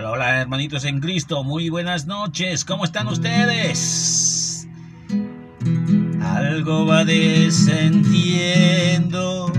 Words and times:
Hola, 0.00 0.42
hermanitos 0.42 0.84
en 0.84 1.00
Cristo, 1.00 1.42
muy 1.42 1.70
buenas 1.70 2.06
noches, 2.06 2.64
¿cómo 2.64 2.84
están 2.84 3.08
ustedes? 3.08 4.68
Algo 6.22 6.86
va 6.86 7.04
descendiendo, 7.04 9.52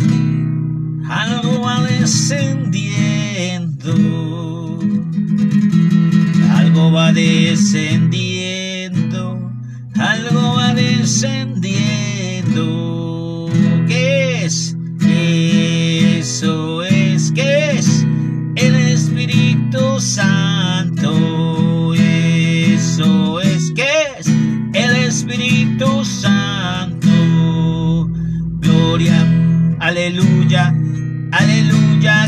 algo 1.09 1.59
va 1.59 1.81
descendiendo, 1.81 4.79
algo 6.55 6.93
va 6.93 7.11
descendiendo, 7.11 9.51
algo 9.97 10.55
va 10.55 10.73
descendiendo. 10.73 11.98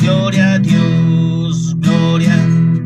Gloria 0.02 0.54
a 0.54 0.60
Dios. 0.60 1.76
Gloria, 1.78 2.36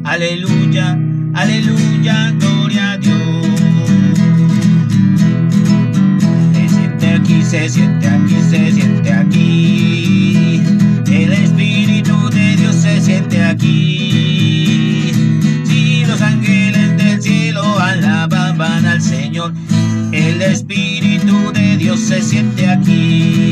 aleluya, 0.03 0.97
aleluya, 1.33 2.31
gloria 2.39 2.91
a 2.91 2.97
Dios. 2.97 3.47
Se 6.53 6.69
siente 6.69 7.07
aquí, 7.11 7.43
se 7.43 7.69
siente 7.69 8.07
aquí, 8.07 8.35
se 8.49 8.71
siente 8.71 9.13
aquí. 9.13 10.61
El 11.07 11.33
Espíritu 11.33 12.29
de 12.29 12.55
Dios 12.57 12.75
se 12.75 13.01
siente 13.01 13.43
aquí. 13.43 15.11
Si 15.63 16.05
los 16.05 16.21
ángeles 16.21 16.97
del 16.97 17.21
cielo 17.21 17.79
alababan 17.79 18.85
al 18.85 19.01
Señor, 19.01 19.53
el 20.11 20.41
Espíritu 20.41 21.51
de 21.53 21.77
Dios 21.77 21.99
se 21.99 22.21
siente 22.21 22.67
aquí. 22.69 23.44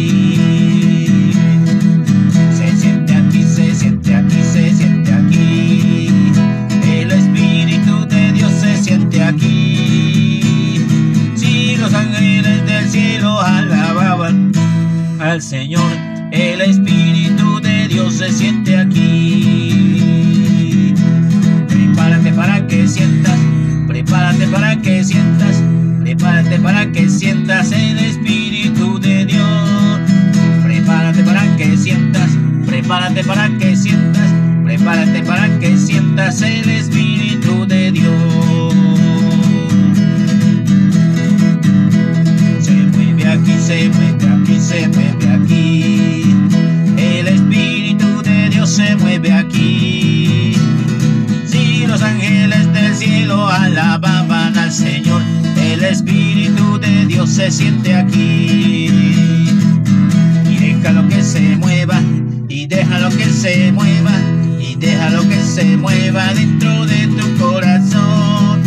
Mueva 65.78 66.34
dentro 66.34 66.86
de 66.86 67.08
tu 67.08 67.38
corazón. 67.38 68.62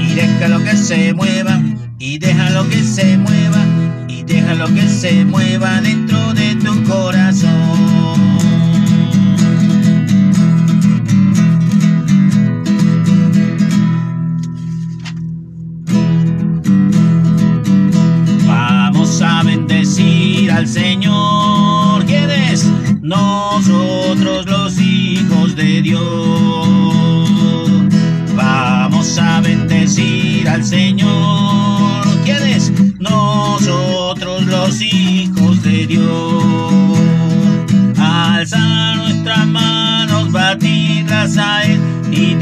Y 0.00 0.14
déjalo 0.14 0.62
que 0.62 0.76
se 0.76 1.12
mueva, 1.14 1.60
y 1.98 2.18
déjalo 2.18 2.68
que 2.68 2.82
se 2.82 3.16
mueva, 3.18 3.64
y 4.08 4.22
déjalo 4.22 4.66
que 4.74 4.88
se 4.88 5.24
mueva 5.24 5.80
dentro 5.80 6.32
de 6.34 6.54
tu 6.56 6.82
corazón. 6.84 8.33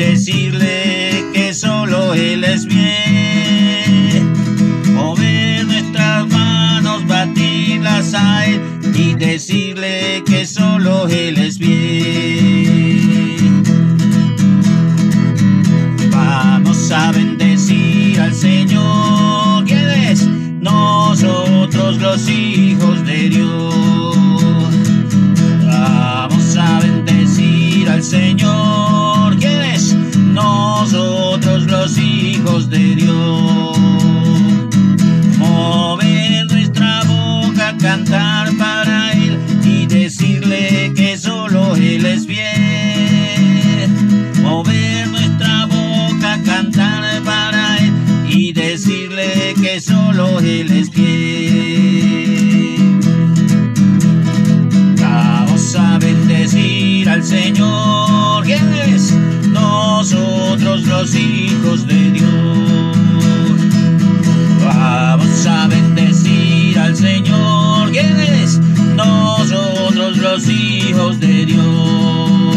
Decirle 0.08 1.24
que 1.32 1.54
solo 1.54 2.12
Él 2.14 2.42
es 2.44 2.66
bien 2.66 4.32
mover 4.92 5.64
nuestras 5.66 6.26
manos, 6.28 7.06
batirlas 7.06 8.12
a 8.14 8.46
Él 8.46 8.60
y 8.94 9.14
decirle 9.14 10.22
que 10.26 10.44
solo 10.44 11.06
Él 11.08 11.38
es 11.38 11.58
bien. 11.58 12.82
Vamos 16.10 16.90
a 16.90 17.12
bendecir 17.12 18.20
al 18.20 18.34
Señor, 18.34 19.64
¿quién 19.66 19.88
es? 20.10 20.26
Nosotros 20.60 21.98
los 21.98 22.28
hijos 22.28 23.06
de 23.06 23.28
Dios. 23.28 23.76
Vamos 25.64 26.56
a 26.56 26.80
bendecir 26.80 27.88
al 27.88 28.02
Señor, 28.02 28.71
Señor, 57.22 58.44
¿quién 58.44 58.74
es? 58.74 59.12
Nosotros 59.48 60.86
los 60.86 61.14
hijos 61.14 61.86
de 61.86 62.10
Dios. 62.10 62.96
Vamos 64.64 65.46
a 65.46 65.68
bendecir 65.68 66.78
al 66.78 66.96
Señor. 66.96 67.90
¿Quién 67.92 68.18
es? 68.20 68.58
Nosotros 68.96 70.16
los 70.18 70.48
hijos 70.48 71.20
de 71.20 71.46
Dios. 71.46 72.56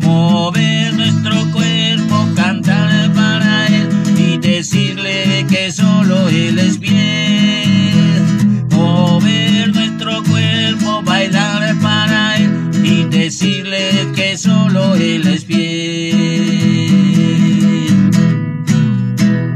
Mover 0.00 0.94
nuestro 0.94 1.50
cuerpo, 1.52 2.28
cantar 2.36 3.12
para 3.12 3.66
Él 3.68 3.88
y 4.18 4.38
decirle 4.38 5.46
que 5.48 5.72
solo 5.72 6.28
Él 6.28 6.58
es 6.58 6.78
bien. 6.78 8.66
Mover 8.70 9.74
nuestro 9.74 10.22
cuerpo, 10.24 11.02
bailar 11.02 11.74
para 11.80 12.36
Él 12.36 12.70
y 12.84 13.04
decirle 13.04 13.71
solo 14.42 14.96
Él 14.96 15.26
es 15.28 15.46
bien. 15.46 16.10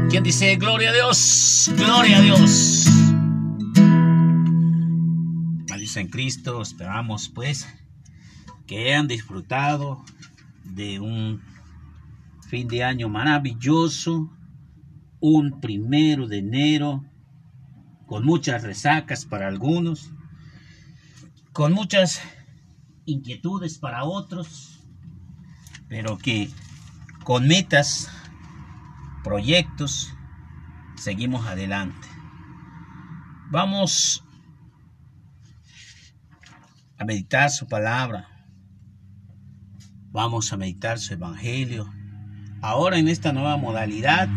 ¿Quién 0.09 0.23
dice 0.23 0.55
gloria 0.55 0.91
a 0.91 0.93
Dios? 0.93 1.69
Gloria 1.75 2.19
a 2.19 2.21
Dios. 2.21 2.85
Maldice 5.69 5.99
en 5.99 6.07
Cristo, 6.07 6.61
esperamos 6.61 7.27
pues 7.27 7.67
que 8.65 8.87
hayan 8.87 9.09
disfrutado 9.09 10.05
de 10.63 11.01
un 11.01 11.41
fin 12.47 12.69
de 12.69 12.85
año 12.85 13.09
maravilloso, 13.09 14.31
un 15.19 15.59
primero 15.59 16.27
de 16.27 16.37
enero 16.37 17.03
con 18.05 18.23
muchas 18.25 18.63
resacas 18.63 19.25
para 19.25 19.49
algunos, 19.49 20.11
con 21.51 21.73
muchas 21.73 22.21
inquietudes 23.05 23.79
para 23.79 24.05
otros, 24.05 24.76
pero 25.87 26.17
que 26.17 26.49
con 27.23 27.47
metas, 27.47 28.09
proyectos, 29.23 30.13
seguimos 30.95 31.45
adelante. 31.45 32.07
Vamos 33.49 34.23
a 36.97 37.05
meditar 37.05 37.49
su 37.49 37.67
palabra. 37.67 38.27
Vamos 40.11 40.51
a 40.51 40.57
meditar 40.57 40.99
su 40.99 41.13
evangelio. 41.13 41.91
Ahora 42.61 42.97
en 42.97 43.07
esta 43.07 43.33
nueva 43.33 43.57
modalidad, 43.57 44.27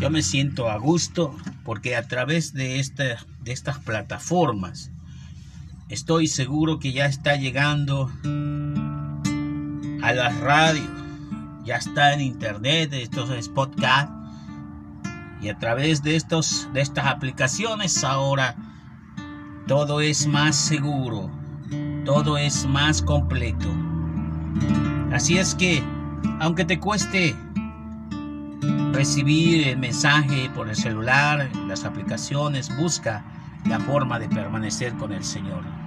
yo 0.00 0.10
me 0.10 0.22
siento 0.22 0.70
a 0.70 0.78
gusto 0.78 1.36
porque 1.64 1.96
a 1.96 2.08
través 2.08 2.52
de, 2.54 2.82
de 3.40 3.52
estas 3.52 3.78
plataformas 3.78 4.90
estoy 5.88 6.26
seguro 6.26 6.78
que 6.78 6.92
ya 6.92 7.06
está 7.06 7.36
llegando 7.36 8.10
a 10.02 10.12
la 10.12 10.30
radio, 10.30 10.88
ya 11.64 11.76
está 11.76 12.14
en 12.14 12.20
internet, 12.20 12.92
estos 12.92 13.30
es 13.30 13.48
podcast 13.48 14.10
y 15.40 15.48
a 15.48 15.58
través 15.58 16.02
de 16.02 16.16
estos 16.16 16.68
de 16.72 16.80
estas 16.80 17.06
aplicaciones 17.06 18.04
ahora 18.04 18.56
todo 19.66 20.00
es 20.00 20.26
más 20.26 20.56
seguro, 20.56 21.30
todo 22.04 22.36
es 22.38 22.66
más 22.66 23.02
completo. 23.02 23.68
Así 25.12 25.38
es 25.38 25.54
que 25.54 25.82
aunque 26.40 26.64
te 26.64 26.78
cueste 26.78 27.36
recibir 28.92 29.68
el 29.68 29.78
mensaje 29.78 30.50
por 30.54 30.68
el 30.68 30.76
celular, 30.76 31.50
las 31.66 31.84
aplicaciones, 31.84 32.74
busca 32.76 33.24
la 33.66 33.78
forma 33.80 34.18
de 34.18 34.28
permanecer 34.28 34.94
con 34.94 35.12
el 35.12 35.24
Señor. 35.24 35.79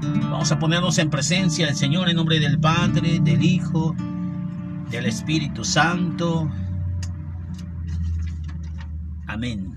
Vamos 0.00 0.52
a 0.52 0.58
ponernos 0.58 0.98
en 0.98 1.10
presencia 1.10 1.66
del 1.66 1.76
Señor 1.76 2.08
en 2.08 2.16
nombre 2.16 2.38
del 2.38 2.58
Padre, 2.58 3.20
del 3.20 3.42
Hijo, 3.42 3.94
del 4.90 5.06
Espíritu 5.06 5.64
Santo. 5.64 6.48
Amén. 9.26 9.74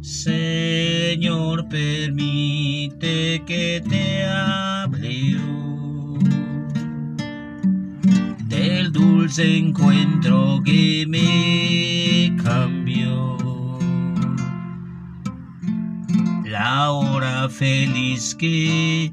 Señor, 0.00 1.68
permite 1.68 3.42
que 3.46 3.82
te 3.88 4.24
hable 4.24 5.36
del 8.48 8.92
dulce 8.92 9.58
encuentro 9.58 10.62
que 10.64 11.04
me 11.08 12.36
cambió. 12.42 13.35
La 16.58 16.90
hora 16.90 17.50
feliz 17.50 18.34
que 18.34 19.12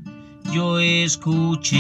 yo 0.54 0.80
escuché 0.80 1.78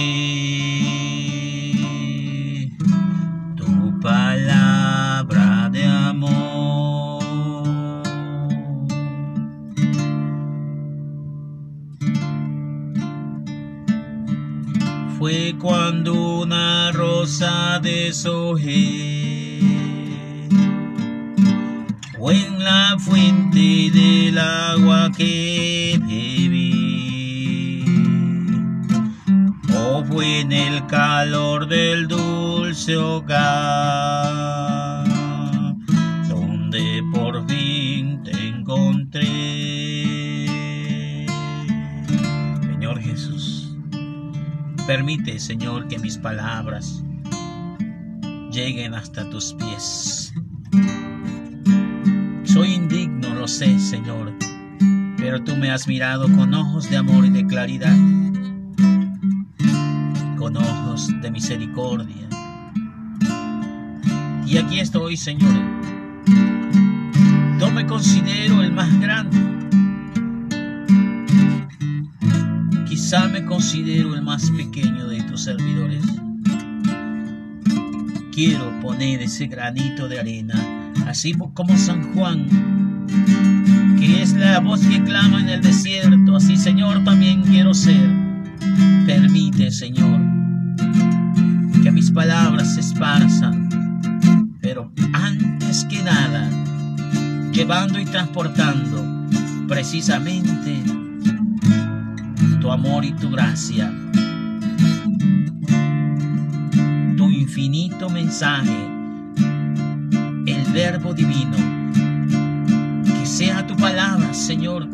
tu 3.56 3.98
palabra 4.01 5.69
de 5.71 5.86
amor. 5.86 7.24
Fue 15.18 15.56
cuando 15.62 16.42
una 16.42 16.92
rosa 16.92 17.80
deshojé 17.81 19.23
o 22.25 22.31
en 22.31 22.64
la 22.64 22.96
fuente 23.00 23.92
del 23.92 24.38
agua 24.38 25.12
que 25.12 26.00
fue 30.06 30.42
en 30.42 30.52
el 30.52 30.86
calor 30.88 31.68
del 31.68 32.08
dulce 32.08 32.98
hogar, 32.98 33.44
donde 36.30 37.04
por 37.14 37.48
fin 37.48 38.22
te 38.24 38.31
encontré. 38.50 39.25
Señor 42.62 43.00
Jesús, 43.02 43.75
permite, 44.86 45.40
Señor, 45.40 45.88
que 45.88 45.98
mis 46.00 46.18
palabras 46.18 47.04
lleguen 48.52 48.94
hasta 48.94 49.30
tus 49.30 49.54
pies. 49.54 50.23
Lo 53.44 53.48
sé, 53.50 53.78
Señor, 53.78 54.31
pero 55.18 55.44
tú 55.44 55.57
me 55.57 55.69
has 55.69 55.86
mirado 55.86 56.31
con 56.31 56.54
ojos 56.54 56.90
de 56.90 56.95
amor 56.95 57.25
y 57.25 57.30
de 57.30 57.45
claridad 57.45 57.94
ojos 60.56 61.10
de 61.22 61.30
misericordia. 61.30 62.30
Y 64.48 64.57
aquí 64.57 64.80
estoy, 64.80 65.18
Señor. 65.18 65.51
No 67.60 67.69
me 67.72 67.86
considero 67.86 68.62
el 68.62 68.72
más 68.72 68.98
grande. 69.01 69.38
Quizá 72.88 73.28
me 73.28 73.44
considero 73.44 74.16
el 74.16 74.22
más 74.22 74.50
pequeño 74.51 75.07
de 75.07 75.22
tus 75.24 75.44
servidores. 75.44 76.06
Quiero 78.31 78.80
poner 78.80 79.22
ese 79.22 79.48
granito 79.48 80.07
de 80.07 80.22
arena, 80.22 80.56
así 81.07 81.34
como 81.34 81.78
San 81.78 82.13
Juan, 82.13 82.93
que 84.00 84.22
es 84.22 84.34
la 84.34 84.60
voz 84.60 84.82
que 84.86 85.02
clama 85.04 85.40
en 85.42 85.50
el 85.50 85.62
desierto. 85.62 86.36
Así, 86.36 86.58
Señor, 86.58 87.04
también 87.04 87.44
quiero 87.44 87.74
ser. 87.74 88.10
Permite, 89.06 89.72
Señor, 89.72 90.20
que 91.82 91.92
mis 91.92 92.12
palabras 92.12 92.76
se 92.76 92.82
esparzan, 92.82 93.70
pero 94.62 94.92
antes 95.14 95.86
que 95.86 96.02
nada, 96.04 96.50
llevando 97.52 98.00
y 98.00 98.06
transportando 98.06 99.28
precisamente 99.68 100.82
tu 102.62 102.72
amor 102.72 103.04
y 103.04 103.12
tu 103.12 103.30
gracia, 103.30 103.94
tu 107.18 107.30
infinito 107.30 108.10
mensaje, 108.10 108.88
el 110.46 110.74
verbo 110.74 111.14
divino, 111.14 111.83
sea 113.38 113.66
tu 113.68 113.76
palabra, 113.76 114.34
Señor, 114.34 114.88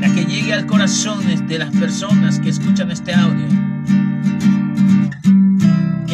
la 0.00 0.14
que 0.14 0.24
llegue 0.24 0.52
al 0.52 0.66
corazón 0.66 1.20
de 1.48 1.58
las 1.58 1.70
personas 1.76 2.40
que 2.40 2.50
escuchan 2.50 2.90
este 2.90 3.14
audio 3.14 3.62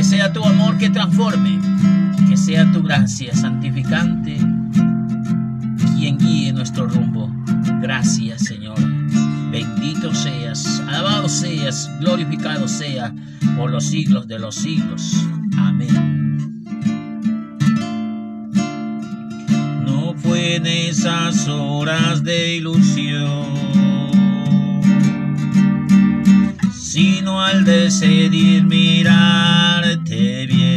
sea 0.08 0.32
tu 0.32 0.42
amor 0.42 0.78
que 0.78 0.88
transforme, 0.88 1.60
que 2.26 2.36
sea 2.38 2.70
tu 2.72 2.82
gracia 2.82 3.34
santificante 3.34 4.38
quien 5.98 6.16
guíe 6.16 6.50
nuestro 6.50 6.86
rumbo. 6.86 7.30
Gracias, 7.82 8.44
Señor. 8.44 8.78
Bendito 9.50 10.14
seas, 10.14 10.82
alabado 10.88 11.28
seas, 11.28 11.90
glorificado 12.00 12.68
sea 12.68 13.14
por 13.54 13.70
los 13.70 13.84
siglos 13.84 14.26
de 14.28 14.38
los 14.38 14.54
siglos. 14.54 15.12
Amén. 15.58 16.17
En 20.54 20.66
esas 20.66 21.46
horas 21.48 22.22
de 22.22 22.56
ilusión, 22.56 23.46
sino 26.72 27.42
al 27.42 27.64
decidir 27.64 28.64
mirar 28.64 29.38
donde 30.04 30.67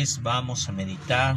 pues 0.00 0.22
vamos 0.22 0.66
a 0.66 0.72
meditar 0.72 1.36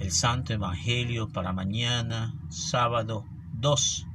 el 0.00 0.10
Santo 0.10 0.54
Evangelio 0.54 1.28
para 1.28 1.52
mañana, 1.52 2.34
sábado 2.48 3.24
2 3.60 4.08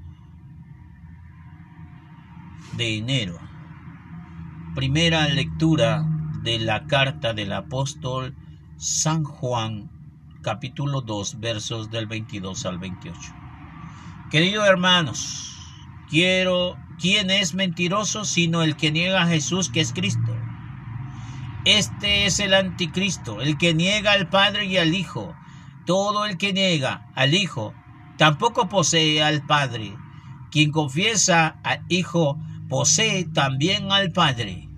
de 2.74 2.98
enero. 2.98 3.40
Primera 4.76 5.26
lectura 5.30 6.06
de 6.44 6.60
la 6.60 6.86
carta 6.86 7.34
del 7.34 7.54
apóstol 7.54 8.36
San 8.76 9.24
Juan, 9.24 9.90
capítulo 10.42 11.00
2, 11.00 11.40
versos 11.40 11.90
del 11.90 12.08
22 12.08 12.66
al 12.66 12.78
28. 12.78 13.18
Queridos 14.30 14.68
hermanos, 14.68 15.56
quiero, 16.10 16.76
¿quién 17.00 17.32
es 17.32 17.54
mentiroso 17.54 18.26
sino 18.26 18.64
el 18.64 18.76
que 18.76 18.92
niega 18.92 19.24
a 19.24 19.28
Jesús 19.28 19.70
que 19.70 19.80
es 19.80 19.94
Cristo? 19.94 20.37
Este 21.68 22.26
es 22.26 22.40
el 22.40 22.54
anticristo, 22.54 23.42
el 23.42 23.58
que 23.58 23.74
niega 23.74 24.14
al 24.14 24.30
Padre 24.30 24.68
y 24.68 24.78
al 24.78 24.96
Hijo. 24.96 25.36
Todo 25.86 26.26
el 26.26 26.38
que 26.38 26.54
niega 26.54 27.10
al 27.14 27.34
Hijo 27.34 27.74
tampoco 28.18 28.70
posee 28.70 29.22
al 29.22 29.46
Padre. 29.46 29.94
Quien 30.50 30.72
confiesa 30.72 31.60
al 31.66 31.84
Hijo 31.90 32.40
posee 32.70 33.26
también 33.26 33.92
al 33.92 34.14
Padre. 34.14 34.70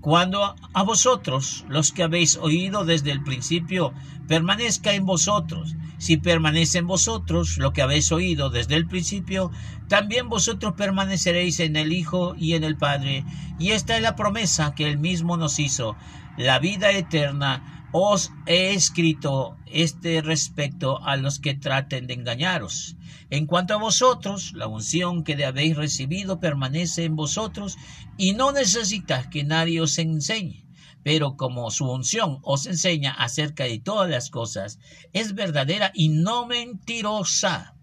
Cuando 0.00 0.54
a 0.74 0.82
vosotros, 0.84 1.64
los 1.68 1.90
que 1.90 2.04
habéis 2.04 2.36
oído 2.36 2.84
desde 2.84 3.10
el 3.10 3.24
principio, 3.24 3.92
permanezca 4.28 4.92
en 4.92 5.04
vosotros, 5.04 5.74
si 5.98 6.16
permanece 6.16 6.78
en 6.78 6.86
vosotros 6.86 7.58
lo 7.58 7.72
que 7.72 7.82
habéis 7.82 8.12
oído 8.12 8.50
desde 8.50 8.74
el 8.76 8.86
principio, 8.86 9.50
también 9.88 10.28
vosotros 10.28 10.74
permaneceréis 10.76 11.60
en 11.60 11.76
el 11.76 11.92
Hijo 11.92 12.34
y 12.38 12.54
en 12.54 12.64
el 12.64 12.76
Padre. 12.76 13.24
Y 13.58 13.70
esta 13.70 13.96
es 13.96 14.02
la 14.02 14.16
promesa 14.16 14.74
que 14.74 14.88
él 14.88 14.98
mismo 14.98 15.36
nos 15.36 15.58
hizo, 15.58 15.96
la 16.36 16.58
vida 16.58 16.90
eterna 16.90 17.74
os 17.96 18.32
he 18.46 18.74
escrito 18.74 19.56
este 19.66 20.20
respecto 20.20 21.00
a 21.04 21.16
los 21.16 21.38
que 21.38 21.54
traten 21.54 22.08
de 22.08 22.14
engañaros. 22.14 22.96
En 23.30 23.46
cuanto 23.46 23.74
a 23.74 23.76
vosotros, 23.76 24.52
la 24.52 24.66
unción 24.66 25.22
que 25.22 25.44
habéis 25.44 25.76
recibido 25.76 26.40
permanece 26.40 27.04
en 27.04 27.14
vosotros 27.14 27.76
y 28.18 28.32
no 28.32 28.50
necesitas 28.50 29.28
que 29.28 29.44
nadie 29.44 29.80
os 29.80 29.96
enseñe. 29.98 30.63
Pero 31.04 31.36
como 31.36 31.70
su 31.70 31.88
unción 31.88 32.40
os 32.42 32.66
enseña 32.66 33.12
acerca 33.12 33.64
de 33.64 33.78
todas 33.78 34.10
las 34.10 34.30
cosas, 34.30 34.80
es 35.12 35.34
verdadera 35.34 35.92
y 35.94 36.08
no 36.08 36.46
mentirosa. 36.46 37.76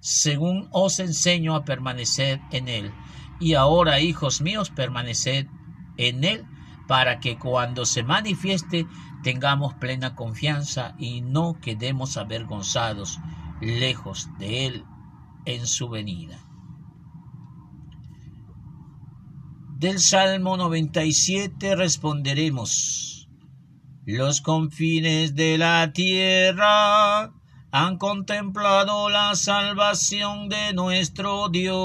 Según 0.00 0.68
os 0.72 0.98
enseño 0.98 1.54
a 1.54 1.64
permanecer 1.64 2.40
en 2.50 2.68
él. 2.68 2.92
Y 3.38 3.54
ahora, 3.54 4.00
hijos 4.00 4.40
míos, 4.40 4.70
permaneced 4.70 5.46
en 5.98 6.24
él 6.24 6.44
para 6.86 7.20
que 7.20 7.38
cuando 7.38 7.84
se 7.84 8.02
manifieste 8.02 8.86
tengamos 9.22 9.74
plena 9.74 10.14
confianza 10.14 10.94
y 10.98 11.20
no 11.20 11.60
quedemos 11.60 12.16
avergonzados 12.16 13.18
lejos 13.60 14.28
de 14.38 14.66
Él 14.66 14.84
en 15.44 15.66
su 15.66 15.88
venida. 15.88 16.45
Del 19.78 19.98
Salmo 19.98 20.56
97 20.56 21.76
responderemos, 21.76 23.28
los 24.06 24.40
confines 24.40 25.34
de 25.34 25.58
la 25.58 25.92
tierra 25.92 27.30
han 27.70 27.98
contemplado 27.98 29.10
la 29.10 29.34
salvación 29.34 30.48
de 30.48 30.72
nuestro 30.72 31.50
Dios. 31.50 31.76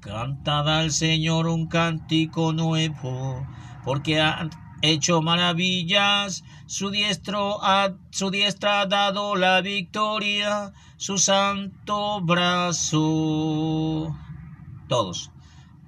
Cantad 0.00 0.66
al 0.78 0.90
Señor 0.90 1.46
un 1.46 1.66
cántico 1.66 2.54
nuevo, 2.54 3.46
porque 3.84 4.18
ha 4.18 4.48
hecho 4.82 5.22
maravillas, 5.22 6.44
su, 6.66 6.90
diestro 6.90 7.60
su 8.10 8.30
diestra 8.30 8.82
ha 8.82 8.86
dado 8.86 9.36
la 9.36 9.60
victoria, 9.62 10.72
su 10.96 11.18
santo 11.18 12.20
brazo. 12.20 14.14
Todos. 14.88 15.30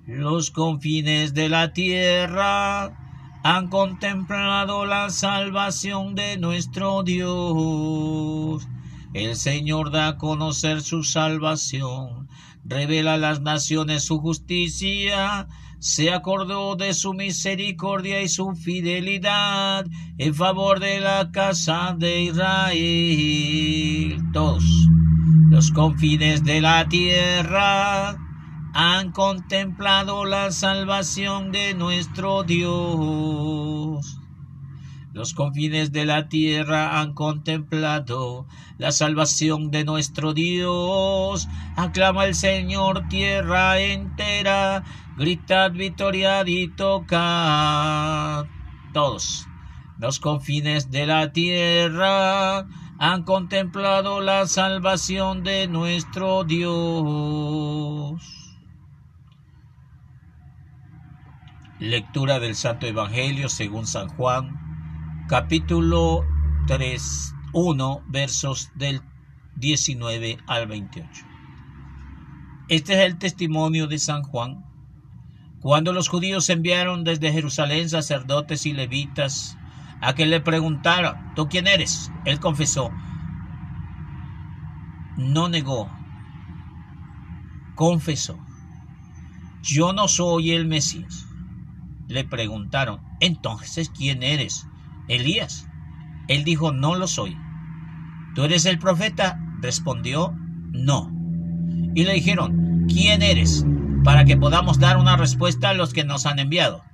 Los 0.07 0.51
confines 0.51 1.35
de 1.35 1.49
la 1.49 1.73
tierra 1.73 2.97
han 3.43 3.69
contemplado 3.69 4.87
la 4.87 5.11
salvación 5.11 6.15
de 6.15 6.39
nuestro 6.39 7.03
Dios. 7.03 8.67
El 9.13 9.37
Señor 9.37 9.91
da 9.91 10.09
a 10.09 10.17
conocer 10.19 10.81
su 10.83 11.03
salvación 11.05 12.25
revela 12.65 13.15
a 13.15 13.19
las 13.19 13.41
naciones 13.41 14.05
su 14.05 14.19
justicia, 14.21 15.47
se 15.85 16.11
acordó 16.11 16.77
de 16.77 16.95
su 16.95 17.13
misericordia 17.13 18.23
y 18.23 18.29
su 18.31 18.55
fidelidad 18.55 19.85
en 20.17 20.35
favor 20.35 20.81
de 20.81 20.99
la 20.99 21.31
casa 21.31 21.95
de 21.99 22.23
Israel. 22.23 24.19
Todos 24.33 24.65
los 25.51 25.71
confines 25.73 26.43
de 26.43 26.63
la 26.63 26.89
tierra 26.89 28.17
han 28.73 29.13
contemplado 29.13 30.25
la 30.25 30.53
salvación 30.53 31.53
de 31.53 31.75
nuestro 31.75 32.45
Dios. 32.45 34.24
Los 35.15 35.33
confines 35.33 35.93
de 35.93 36.05
la 36.07 36.29
tierra 36.29 36.99
han 36.99 37.15
contemplado 37.15 38.49
la 38.79 38.91
salvación 38.91 39.71
de 39.71 39.85
nuestro 39.85 40.35
Dios. 40.35 41.47
Aclama 41.77 42.25
el 42.25 42.35
Señor 42.35 43.07
tierra 43.07 43.79
entera, 43.79 44.83
gritad 45.17 45.71
victoria 45.71 46.43
y 46.45 46.75
tocad. 46.75 48.47
Todos 48.93 49.47
los 49.99 50.19
confines 50.19 50.91
de 50.91 51.07
la 51.07 51.31
tierra 51.31 52.67
han 52.99 53.23
contemplado 53.23 54.21
la 54.21 54.49
salvación 54.49 55.45
de 55.45 55.69
nuestro 55.69 56.43
Dios. 56.43 58.21
Lectura 61.79 62.41
del 62.41 62.57
Santo 62.57 62.89
Evangelio 62.89 63.49
según 63.49 63.87
San 63.87 64.09
Juan 64.09 64.74
capítulo 65.27 66.27
3, 66.67 67.35
1, 67.55 68.03
versos 68.09 68.71
del 68.75 69.01
19 69.57 70.37
al 70.47 70.67
28. 70.67 71.09
Este 72.69 72.93
es 72.93 73.07
el 73.07 73.17
testimonio 73.17 73.87
de 73.87 73.99
San 73.99 74.23
Juan. 74.23 74.67
Cuando 75.61 75.95
los 75.95 76.09
judíos 76.09 76.51
enviaron 76.51 77.05
desde 77.05 77.33
Jerusalén 77.33 77.89
sacerdotes 77.89 78.67
y 78.67 78.75
levitas 78.75 79.57
a 80.03 80.15
que 80.15 80.27
le 80.27 80.41
preguntara, 80.41 81.33
¿tú 81.35 81.49
quién 81.49 81.69
eres? 81.69 82.13
Él 82.27 82.39
confesó, 82.39 82.91
no 85.17 85.49
negó, 85.49 85.91
confesó, 87.75 88.39
yo 89.63 89.95
no 89.95 90.07
soy 90.07 90.51
el 90.51 90.67
Mesías. 90.67 91.27
Le 92.09 92.25
preguntaron, 92.25 93.01
entonces, 93.21 93.89
¿quién 93.89 94.23
eres? 94.23 94.67
Elías. 95.09 95.67
Él 96.29 96.45
dijo, 96.45 96.73
no 96.73 96.95
lo 96.95 97.07
soy. 97.07 97.37
¿Tú 98.35 98.43
eres 98.43 98.67
el 98.67 98.79
profeta? 98.79 99.41
Respondió, 99.61 100.35
no. 100.73 101.13
Y 101.95 102.05
le 102.05 102.15
dijeron, 102.15 102.87
¿quién 102.89 103.23
eres? 103.23 103.65
Para 104.03 104.25
que 104.25 104.37
podamos 104.37 104.79
dar 104.79 104.97
una 104.97 105.17
respuesta 105.17 105.71
a 105.71 105.75
los 105.75 105.93
que 105.93 106.05
nos 106.05 106.27
han 106.27 106.39
enviado. 106.39 106.85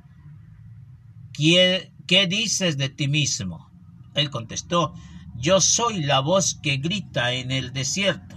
¿Qué, 1.32 1.92
qué 2.06 2.26
dices 2.26 2.76
de 2.76 2.88
ti 2.88 3.08
mismo? 3.08 3.70
Él 4.14 4.30
contestó, 4.30 4.94
yo 5.36 5.60
soy 5.60 6.02
la 6.02 6.20
voz 6.20 6.54
que 6.54 6.76
grita 6.76 7.32
en 7.32 7.50
el 7.50 7.72
desierto. 7.72 8.36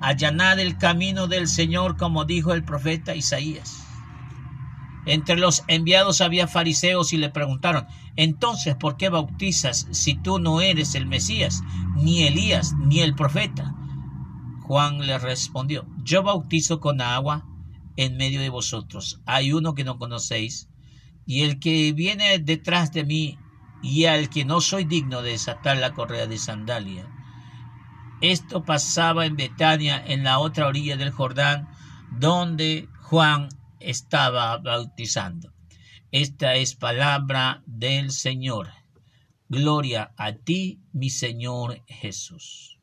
Allanad 0.00 0.60
el 0.60 0.78
camino 0.78 1.26
del 1.26 1.48
Señor, 1.48 1.96
como 1.96 2.24
dijo 2.24 2.52
el 2.52 2.62
profeta 2.62 3.16
Isaías. 3.16 3.87
Entre 5.08 5.36
los 5.36 5.64
enviados 5.68 6.20
había 6.20 6.46
fariseos 6.46 7.14
y 7.14 7.16
le 7.16 7.30
preguntaron, 7.30 7.86
entonces, 8.14 8.76
¿por 8.76 8.98
qué 8.98 9.08
bautizas 9.08 9.88
si 9.90 10.14
tú 10.14 10.38
no 10.38 10.60
eres 10.60 10.94
el 10.94 11.06
Mesías, 11.06 11.62
ni 11.96 12.24
Elías, 12.24 12.74
ni 12.78 13.00
el 13.00 13.14
profeta? 13.14 13.74
Juan 14.60 15.06
le 15.06 15.18
respondió, 15.18 15.86
yo 16.04 16.22
bautizo 16.22 16.78
con 16.78 17.00
agua 17.00 17.46
en 17.96 18.18
medio 18.18 18.42
de 18.42 18.50
vosotros. 18.50 19.22
Hay 19.24 19.54
uno 19.54 19.74
que 19.74 19.82
no 19.82 19.98
conocéis, 19.98 20.68
y 21.24 21.44
el 21.44 21.58
que 21.58 21.94
viene 21.94 22.38
detrás 22.38 22.92
de 22.92 23.04
mí, 23.04 23.38
y 23.82 24.04
al 24.04 24.28
que 24.28 24.44
no 24.44 24.60
soy 24.60 24.84
digno 24.84 25.22
de 25.22 25.30
desatar 25.30 25.78
la 25.78 25.94
correa 25.94 26.26
de 26.26 26.36
sandalia. 26.36 27.08
Esto 28.20 28.62
pasaba 28.62 29.24
en 29.24 29.36
Betania, 29.36 30.04
en 30.06 30.22
la 30.22 30.38
otra 30.38 30.66
orilla 30.66 30.98
del 30.98 31.12
Jordán, 31.12 31.70
donde 32.10 32.90
Juan 33.00 33.48
estaba 33.80 34.56
bautizando. 34.58 35.52
Esta 36.10 36.54
es 36.54 36.74
palabra 36.74 37.62
del 37.66 38.10
Señor. 38.10 38.70
Gloria 39.48 40.12
a 40.16 40.32
ti, 40.34 40.80
mi 40.92 41.10
Señor 41.10 41.82
Jesús. 41.86 42.78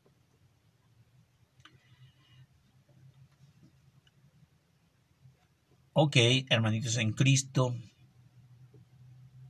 Ok, 5.92 6.16
hermanitos 6.50 6.98
en 6.98 7.12
Cristo, 7.12 7.74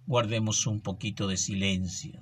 guardemos 0.07 0.67
un 0.67 0.81
poquito 0.81 1.27
de 1.27 1.37
silencio. 1.37 2.21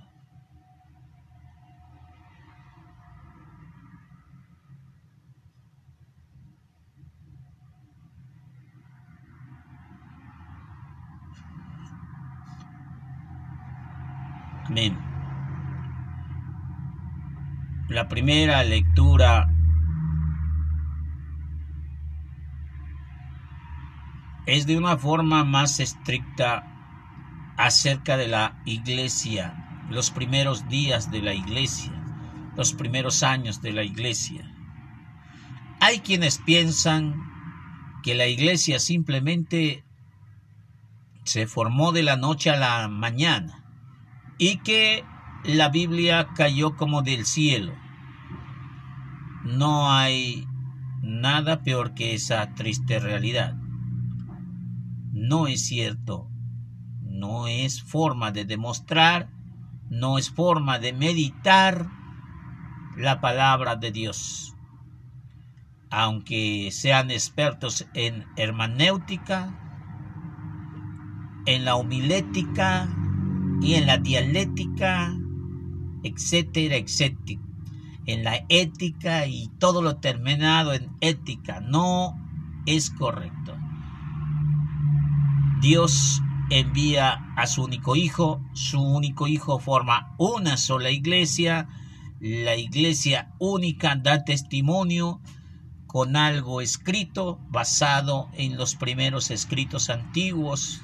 Amén. 14.64 14.98
La 17.94 18.08
primera 18.08 18.64
lectura 18.64 19.48
es 24.46 24.66
de 24.66 24.76
una 24.76 24.98
forma 24.98 25.44
más 25.44 25.78
estricta 25.78 26.66
acerca 27.56 28.16
de 28.16 28.26
la 28.26 28.60
iglesia, 28.64 29.86
los 29.90 30.10
primeros 30.10 30.66
días 30.68 31.12
de 31.12 31.22
la 31.22 31.34
iglesia, 31.34 31.92
los 32.56 32.72
primeros 32.72 33.22
años 33.22 33.62
de 33.62 33.70
la 33.70 33.84
iglesia. 33.84 34.44
Hay 35.78 36.00
quienes 36.00 36.38
piensan 36.38 37.14
que 38.02 38.16
la 38.16 38.26
iglesia 38.26 38.80
simplemente 38.80 39.84
se 41.22 41.46
formó 41.46 41.92
de 41.92 42.02
la 42.02 42.16
noche 42.16 42.50
a 42.50 42.56
la 42.56 42.88
mañana 42.88 43.64
y 44.36 44.58
que 44.64 45.04
la 45.44 45.68
Biblia 45.68 46.30
cayó 46.34 46.74
como 46.74 47.02
del 47.02 47.24
cielo. 47.24 47.83
No 49.44 49.92
hay 49.92 50.46
nada 51.02 51.62
peor 51.62 51.94
que 51.94 52.14
esa 52.14 52.54
triste 52.54 52.98
realidad. 52.98 53.54
No 55.12 55.46
es 55.46 55.66
cierto, 55.66 56.28
no 57.02 57.46
es 57.46 57.82
forma 57.82 58.32
de 58.32 58.44
demostrar, 58.44 59.30
no 59.90 60.18
es 60.18 60.30
forma 60.30 60.78
de 60.78 60.92
meditar 60.92 61.88
la 62.96 63.20
palabra 63.20 63.76
de 63.76 63.92
Dios. 63.92 64.54
Aunque 65.90 66.70
sean 66.72 67.10
expertos 67.10 67.86
en 67.94 68.26
hermanéutica, 68.36 69.54
en 71.46 71.64
la 71.64 71.76
homilética, 71.76 72.88
y 73.64 73.74
en 73.74 73.86
la 73.86 73.96
dialéctica, 73.96 75.16
etcétera, 76.02 76.76
etcétera, 76.76 77.40
en 78.06 78.24
la 78.24 78.44
ética 78.48 79.26
y 79.26 79.48
todo 79.58 79.82
lo 79.82 79.96
terminado 79.96 80.72
en 80.72 80.90
ética 81.00 81.60
no 81.60 82.18
es 82.66 82.90
correcto. 82.90 83.56
Dios 85.60 86.20
envía 86.50 87.32
a 87.36 87.46
su 87.46 87.64
único 87.64 87.96
hijo, 87.96 88.40
su 88.52 88.82
único 88.82 89.26
hijo 89.26 89.58
forma 89.58 90.14
una 90.18 90.56
sola 90.56 90.90
iglesia, 90.90 91.68
la 92.20 92.56
iglesia 92.56 93.32
única 93.38 93.96
da 93.96 94.24
testimonio 94.24 95.20
con 95.86 96.16
algo 96.16 96.60
escrito 96.60 97.38
basado 97.50 98.28
en 98.34 98.56
los 98.56 98.74
primeros 98.74 99.30
escritos 99.30 99.90
antiguos 99.90 100.82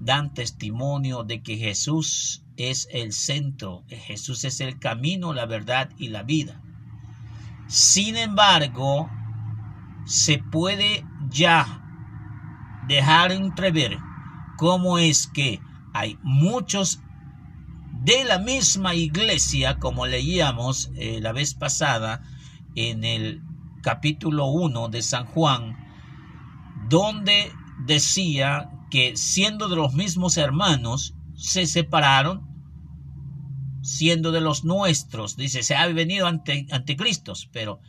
dan 0.00 0.32
testimonio 0.34 1.24
de 1.24 1.42
que 1.42 1.56
Jesús 1.56 2.42
es 2.58 2.88
el 2.90 3.12
centro, 3.12 3.84
Jesús 3.88 4.44
es 4.44 4.60
el 4.60 4.78
camino, 4.78 5.32
la 5.32 5.46
verdad 5.46 5.90
y 5.96 6.08
la 6.08 6.24
vida. 6.24 6.60
Sin 7.68 8.16
embargo, 8.16 9.08
se 10.04 10.38
puede 10.38 11.04
ya 11.30 11.84
dejar 12.88 13.30
entrever 13.30 13.98
cómo 14.56 14.98
es 14.98 15.28
que 15.28 15.60
hay 15.94 16.18
muchos 16.22 17.00
de 18.02 18.24
la 18.24 18.38
misma 18.38 18.94
iglesia, 18.94 19.78
como 19.78 20.06
leíamos 20.06 20.90
eh, 20.96 21.20
la 21.20 21.32
vez 21.32 21.54
pasada 21.54 22.22
en 22.74 23.04
el 23.04 23.42
capítulo 23.82 24.46
1 24.46 24.88
de 24.88 25.02
San 25.02 25.26
Juan, 25.26 25.76
donde 26.88 27.52
decía 27.86 28.70
que 28.90 29.16
siendo 29.16 29.68
de 29.68 29.76
los 29.76 29.94
mismos 29.94 30.36
hermanos, 30.36 31.14
se 31.36 31.66
separaron, 31.66 32.47
siendo 33.88 34.32
de 34.32 34.40
los 34.40 34.64
nuestros. 34.64 35.36
Dice, 35.36 35.62
se 35.62 35.74
ha 35.74 35.86
venido 35.86 36.26
ante, 36.26 36.66
anticristos, 36.70 37.48
pero 37.52 37.80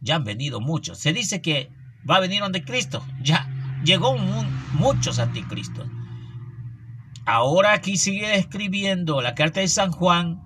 ya 0.00 0.16
han 0.16 0.24
venido 0.24 0.60
muchos. 0.60 0.98
Se 0.98 1.12
dice 1.12 1.42
que 1.42 1.70
va 2.08 2.16
a 2.16 2.20
venir 2.20 2.42
anticristo, 2.42 3.04
ya 3.22 3.48
llegó 3.84 4.16
muchos 4.16 5.18
anticristos. 5.18 5.86
Ahora 7.26 7.72
aquí 7.72 7.96
sigue 7.96 8.36
escribiendo 8.36 9.20
la 9.20 9.34
carta 9.34 9.60
de 9.60 9.68
San 9.68 9.90
Juan 9.90 10.42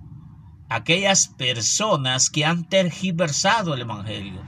aquellas 0.69 1.29
personas 1.29 2.31
que 2.31 2.45
han 2.45 2.69
tergiversado 2.69 3.75
el 3.75 3.83
Evangelio. 3.83 4.43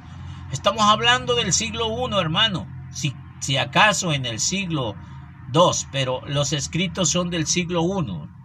Estamos 0.53 0.83
hablando 0.83 1.35
del 1.35 1.53
siglo 1.53 1.87
I, 2.09 2.19
hermano. 2.19 2.67
Si, 2.93 3.15
si 3.41 3.57
acaso 3.57 4.13
en 4.13 4.27
el 4.27 4.41
siglo 4.41 4.97
Dos, 5.49 5.87
pero 5.93 6.23
los 6.27 6.53
escritos 6.53 7.11
son 7.11 7.31
del 7.31 7.47
siglo 7.47 7.83
I. 7.83 8.36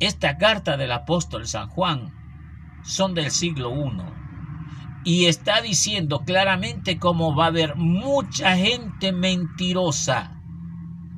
Esta 0.00 0.38
carta 0.38 0.78
del 0.78 0.92
apóstol 0.92 1.46
San 1.46 1.68
Juan 1.68 2.12
son 2.82 3.14
del 3.14 3.30
siglo 3.30 3.70
I. 3.74 4.02
Y 5.04 5.26
está 5.26 5.60
diciendo 5.60 6.24
claramente 6.24 6.98
cómo 6.98 7.34
va 7.34 7.44
a 7.44 7.48
haber 7.48 7.76
mucha 7.76 8.56
gente 8.56 9.12
mentirosa. 9.12 10.40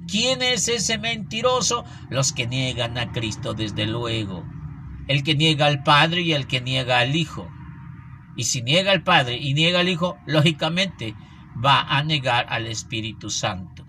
¿Quién 0.09 0.43
es 0.43 0.69
ese 0.69 0.99
mentiroso? 0.99 1.85
Los 2.11 2.33
que 2.33 2.49
niegan 2.49 2.99
a 2.99 3.13
Cristo, 3.13 3.55
desde 3.55 3.87
luego. 3.87 4.45
El 5.07 5.23
que 5.23 5.37
niega 5.37 5.67
al 5.67 5.85
Padre 5.85 6.23
y 6.23 6.33
el 6.33 6.49
que 6.49 6.61
niega 6.61 6.99
al 6.99 7.15
Hijo. 7.15 7.49
Y 8.37 8.45
si 8.45 8.63
niega 8.63 8.91
al 8.91 9.05
Padre 9.05 9.37
y 9.37 9.55
niega 9.55 9.81
al 9.81 9.89
Hijo, 9.89 10.19
lógicamente 10.27 11.15
va 11.65 11.83
a 11.83 12.03
negar 12.03 12.47
al 12.49 12.67
Espíritu 12.67 13.31
Santo. 13.31 13.87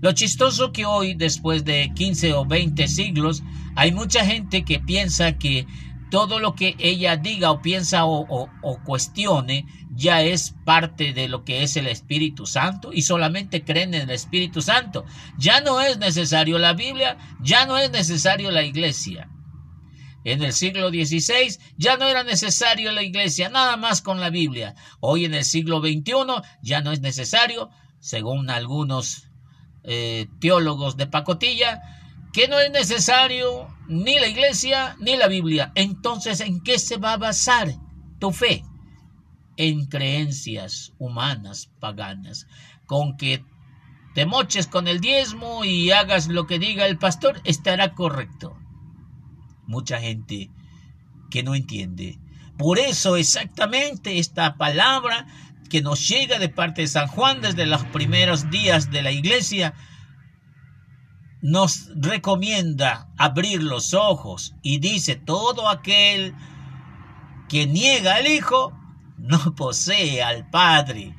Lo 0.00 0.12
chistoso 0.12 0.72
que 0.72 0.84
hoy, 0.84 1.14
después 1.14 1.64
de 1.64 1.92
15 1.94 2.34
o 2.34 2.44
20 2.44 2.88
siglos, 2.88 3.42
hay 3.74 3.92
mucha 3.92 4.24
gente 4.24 4.64
que 4.64 4.80
piensa 4.80 5.38
que 5.38 5.66
todo 6.12 6.40
lo 6.40 6.54
que 6.54 6.76
ella 6.78 7.16
diga 7.16 7.50
o 7.50 7.62
piensa 7.62 8.04
o, 8.04 8.50
cuestione 8.84 9.64
ya 9.94 10.20
es 10.20 10.54
parte 10.66 11.14
de 11.14 11.26
lo 11.26 11.42
que 11.42 11.62
es 11.62 11.74
el 11.76 11.86
Espíritu 11.86 12.44
Santo 12.44 12.92
y 12.92 13.00
solamente 13.00 13.64
creen 13.64 13.94
en 13.94 14.02
el 14.02 14.10
Espíritu 14.10 14.60
Santo. 14.60 15.06
Ya 15.38 15.62
no 15.62 15.80
es 15.80 15.96
necesario 15.96 16.58
la 16.58 16.74
Biblia, 16.74 17.16
ya 17.40 17.64
no 17.64 17.78
es 17.78 17.90
necesario 17.90 18.50
la 18.50 18.62
iglesia. 18.62 19.30
En 20.24 20.42
el 20.42 20.52
siglo 20.52 20.90
XVI 20.90 21.58
ya 21.78 21.96
no 21.96 22.06
era 22.06 22.24
necesario 22.24 22.92
la 22.92 23.02
iglesia, 23.02 23.48
nada 23.48 23.78
más 23.78 24.02
con 24.02 24.20
la 24.20 24.28
Biblia. 24.28 24.74
Hoy 25.00 25.24
en 25.24 25.32
el 25.32 25.44
siglo 25.44 25.80
XXI 25.80 26.12
ya 26.62 26.82
no 26.82 26.92
es 26.92 27.00
necesario, 27.00 27.70
según 28.00 28.50
algunos 28.50 29.28
eh, 29.82 30.26
teólogos 30.40 30.98
de 30.98 31.06
pacotilla 31.06 31.80
que 32.32 32.48
no 32.48 32.58
es 32.58 32.70
necesario 32.70 33.68
ni 33.88 34.18
la 34.18 34.26
iglesia 34.26 34.96
ni 34.98 35.16
la 35.16 35.28
Biblia. 35.28 35.72
Entonces, 35.74 36.40
¿en 36.40 36.62
qué 36.62 36.78
se 36.78 36.96
va 36.96 37.12
a 37.12 37.18
basar 37.18 37.74
tu 38.18 38.32
fe? 38.32 38.64
En 39.56 39.86
creencias 39.86 40.92
humanas, 40.98 41.70
paganas, 41.78 42.46
con 42.86 43.16
que 43.16 43.44
te 44.14 44.26
moches 44.26 44.66
con 44.66 44.88
el 44.88 45.00
diezmo 45.00 45.64
y 45.64 45.90
hagas 45.90 46.28
lo 46.28 46.46
que 46.46 46.58
diga 46.58 46.86
el 46.86 46.98
pastor, 46.98 47.40
estará 47.44 47.94
correcto. 47.94 48.56
Mucha 49.66 50.00
gente 50.00 50.50
que 51.30 51.42
no 51.42 51.54
entiende. 51.54 52.18
Por 52.58 52.78
eso 52.78 53.16
exactamente 53.16 54.18
esta 54.18 54.56
palabra 54.56 55.26
que 55.70 55.80
nos 55.80 56.06
llega 56.06 56.38
de 56.38 56.50
parte 56.50 56.82
de 56.82 56.88
San 56.88 57.08
Juan 57.08 57.40
desde 57.40 57.64
los 57.64 57.84
primeros 57.84 58.50
días 58.50 58.90
de 58.90 59.02
la 59.02 59.10
iglesia, 59.10 59.72
nos 61.42 61.90
recomienda 61.96 63.08
abrir 63.18 63.62
los 63.62 63.94
ojos 63.94 64.54
y 64.62 64.78
dice, 64.78 65.16
todo 65.16 65.68
aquel 65.68 66.34
que 67.48 67.66
niega 67.66 68.14
al 68.14 68.28
Hijo 68.28 68.72
no 69.18 69.54
posee 69.56 70.22
al 70.22 70.48
Padre. 70.48 71.14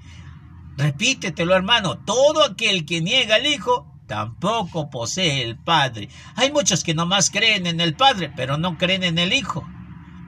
Repítetelo, 0.78 1.54
hermano, 1.54 2.00
todo 2.00 2.44
aquel 2.44 2.86
que 2.86 3.02
niega 3.02 3.36
al 3.36 3.46
Hijo 3.46 3.94
tampoco 4.08 4.90
posee 4.90 5.44
el 5.44 5.58
Padre. 5.58 6.10
Hay 6.36 6.52
muchos 6.52 6.84
que 6.84 6.94
nomás 6.94 7.30
creen 7.30 7.68
en 7.68 7.82
el 7.82 7.94
Padre, 7.94 8.32
pero 8.34 8.58
no 8.58 8.78
creen 8.78 9.04
en 9.04 9.20
el 9.20 9.34
Hijo. 9.34 9.68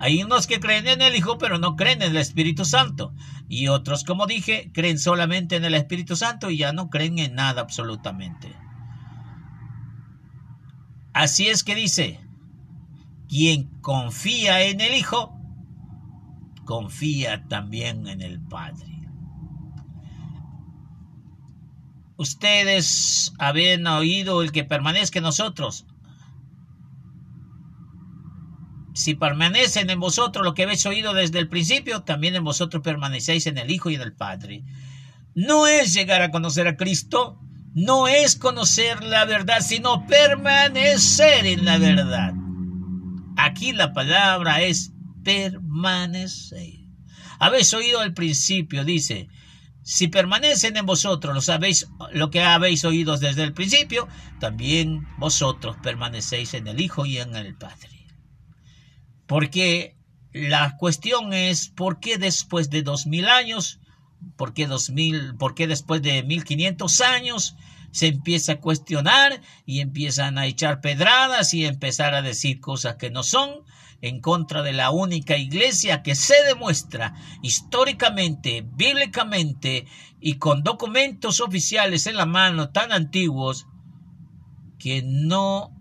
Hay 0.01 0.21
unos 0.21 0.45
que 0.45 0.60
creen 0.60 0.88
en 0.88 1.01
el 1.01 1.15
Hijo, 1.15 1.38
pero 1.38 1.58
no 1.58 1.77
creen 1.77 2.01
en 2.01 2.12
el 2.12 2.17
Espíritu 2.17 2.65
Santo. 2.65 3.13
Y 3.47 3.69
otros, 3.69 4.03
como 4.03 4.27
dije, 4.27 4.71
creen 4.73 4.99
solamente 4.99 5.55
en 5.55 5.63
el 5.63 5.73
Espíritu 5.73 6.17
Santo 6.17 6.51
y 6.51 6.58
ya 6.58 6.73
no 6.73 6.89
creen 6.89 7.17
en 7.17 7.36
nada 7.36 7.62
absolutamente. 7.62 8.64
Así 11.15 11.47
es 11.47 11.63
que 11.63 11.75
dice, 11.75 12.19
quien 13.30 13.69
confía 13.80 14.63
en 14.63 14.82
el 14.82 14.93
Hijo, 14.93 15.34
confía 16.65 17.47
también 17.47 18.06
en 18.08 18.21
el 18.21 18.41
Padre. 18.41 18.99
Ustedes 22.17 23.34
habían 23.39 23.88
oído 23.88 24.41
el 24.41 24.51
que 24.51 24.65
permanezca 24.65 25.19
en 25.19 25.23
nosotros, 25.23 25.86
si 28.93 29.15
permanecen 29.15 29.89
en 29.89 30.01
vosotros 30.01 30.43
lo 30.43 30.54
que 30.54 30.63
habéis 30.63 30.86
oído 30.86 31.13
desde 31.13 31.39
el 31.39 31.47
principio, 31.47 32.04
también 32.04 32.36
en 32.36 32.43
vosotros 32.43 32.84
permanecéis 32.84 33.47
en 33.47 33.58
el 33.58 33.71
Hijo 33.71 33.89
y 33.89 33.95
en 33.95 34.01
el 34.01 34.12
Padre. 34.12 34.65
No 35.34 35.65
es 35.65 35.93
llegar 35.93 36.21
a 36.21 36.32
conocer 36.32 36.67
a 36.67 36.75
Cristo, 36.75 37.39
no 37.76 38.08
es 38.08 38.38
conocer 38.38 39.04
la 39.04 39.26
verdad, 39.26 39.60
sino 39.60 40.08
permanecer 40.08 41.46
en 41.46 41.66
la 41.66 41.78
verdad. 41.78 42.34
aquí 43.36 43.74
la 43.74 43.92
palabra 43.92 44.62
es 44.62 44.94
permanecer. 45.24 46.80
Habéis 47.38 47.74
oído 47.74 48.00
al 48.00 48.14
principio, 48.14 48.86
dice, 48.86 49.28
si 49.84 50.08
permanecen 50.08 50.78
en 50.78 50.86
vosotros 50.86 51.36
lo, 51.36 51.42
sabéis, 51.42 51.88
lo 52.14 52.30
que 52.30 52.42
habéis 52.42 52.86
oído 52.86 53.18
desde 53.18 53.44
el 53.44 53.52
principio, 53.52 54.08
también 54.40 55.06
vosotros 55.18 55.76
permanecéis 55.84 56.54
en 56.54 56.68
el 56.68 56.80
Hijo 56.80 57.06
y 57.06 57.18
en 57.18 57.36
el 57.36 57.56
Padre. 57.56 58.08
Porque 59.28 59.98
la 60.32 60.78
cuestión 60.78 61.34
es, 61.34 61.68
¿por 61.68 62.00
qué 62.00 62.18
después 62.18 62.70
de 62.70 62.84
dos 62.84 63.06
mil 63.06 63.28
años, 63.28 63.82
por 64.36 64.54
qué, 64.54 64.68
dos 64.68 64.90
mil, 64.90 65.36
por 65.36 65.56
qué 65.56 65.68
después 65.68 66.02
de 66.02 66.24
mil 66.24 66.44
quinientos 66.44 67.02
años, 67.02 67.56
se 67.92 68.08
empieza 68.08 68.54
a 68.54 68.60
cuestionar 68.60 69.42
y 69.66 69.80
empiezan 69.80 70.38
a 70.38 70.48
echar 70.48 70.82
pedradas 70.82 71.54
y 71.54 71.66
empezar 71.66 72.14
a 72.14 72.22
decir 72.22 72.60
cosas 72.60 72.98
que 72.98 73.10
no 73.10 73.24
son 73.24 73.64
en 74.02 74.20
contra 74.20 74.62
de 74.64 74.74
la 74.74 74.92
única 74.92 75.38
iglesia 75.38 76.04
que 76.04 76.16
se 76.16 76.36
demuestra 76.46 77.16
históricamente, 77.42 78.68
bíblicamente 78.74 79.88
y 80.20 80.36
con 80.36 80.64
documentos 80.64 81.40
oficiales 81.40 82.06
en 82.06 82.18
la 82.18 82.26
mano 82.26 82.70
tan 82.70 82.92
antiguos 82.92 83.68
que 84.78 85.02
no, 85.02 85.72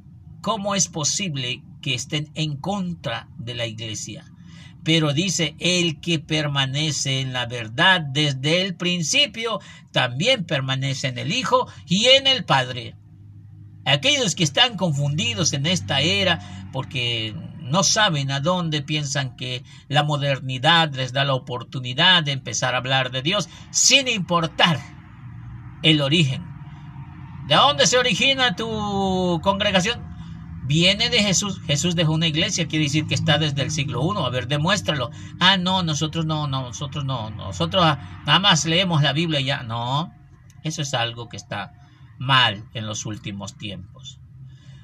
¿cómo 0.41 0.75
es 0.75 0.89
posible 0.89 1.65
que 1.83 1.95
estén 1.95 2.31
en 2.35 2.57
contra 2.57 3.29
de 3.39 3.55
la 3.55 3.67
iglesia? 3.67 4.25
Pero 4.85 5.15
dice, 5.15 5.57
el 5.59 6.01
que 6.01 6.19
permanece 6.19 7.21
en 7.21 7.33
la 7.33 7.47
verdad 7.47 8.03
desde 8.03 8.63
el 8.63 8.77
principio, 8.77 9.61
también 9.93 10.45
permanece 10.45 11.09
en 11.09 11.19
el 11.19 11.33
Hijo 11.33 11.67
y 11.87 12.07
en 12.07 12.27
el 12.27 12.45
Padre. 12.45 12.95
Aquellos 13.87 14.35
que 14.35 14.45
están 14.45 14.77
confundidos 14.77 15.53
en 15.53 15.67
esta 15.67 16.01
era 16.01 16.69
porque 16.73 17.35
no 17.61 17.83
saben 17.83 18.31
a 18.31 18.41
dónde 18.41 18.83
piensan 18.83 19.37
que 19.37 19.65
la 19.89 20.03
modernidad 20.03 20.93
les 20.95 21.13
da 21.13 21.25
la 21.25 21.35
oportunidad 21.35 22.23
de 22.23 22.33
empezar 22.33 22.75
a 22.75 22.79
hablar 22.79 23.11
de 23.11 23.23
Dios 23.23 23.49
sin 23.71 24.07
importar 24.09 24.81
el 25.83 26.01
origen. 26.03 26.45
¿De 27.47 27.55
dónde 27.55 27.87
se 27.87 27.99
origina 27.99 28.57
tu 28.57 29.41
congregación? 29.43 30.14
Viene 30.65 31.11
de 31.11 31.23
Jesús. 31.23 31.61
Jesús 31.67 31.95
dejó 31.95 32.13
una 32.13 32.27
iglesia, 32.27 32.67
quiere 32.67 32.87
decir 32.87 33.07
que 33.07 33.15
está 33.15 33.39
desde 33.39 33.63
el 33.63 33.71
siglo 33.71 34.03
I. 34.03 34.25
A 34.25 34.31
ver, 34.31 34.49
demuéstralo. 34.49 35.11
Ah, 35.39 35.57
no, 35.57 35.83
nosotros 35.83 36.25
no, 36.25 36.47
no, 36.47 36.63
nosotros 36.63 37.05
no. 37.05 37.31
Nosotros 37.31 37.85
nada 38.27 38.39
más 38.39 38.65
leemos 38.65 39.03
la 39.03 39.13
Biblia 39.13 39.41
y 39.41 39.45
ya. 39.45 39.63
No, 39.63 40.13
eso 40.63 40.83
es 40.83 40.95
algo 40.95 41.29
que 41.29 41.37
está 41.37 41.73
mal 42.19 42.65
en 42.73 42.87
los 42.87 43.05
últimos 43.05 43.57
tiempos. 43.57 44.19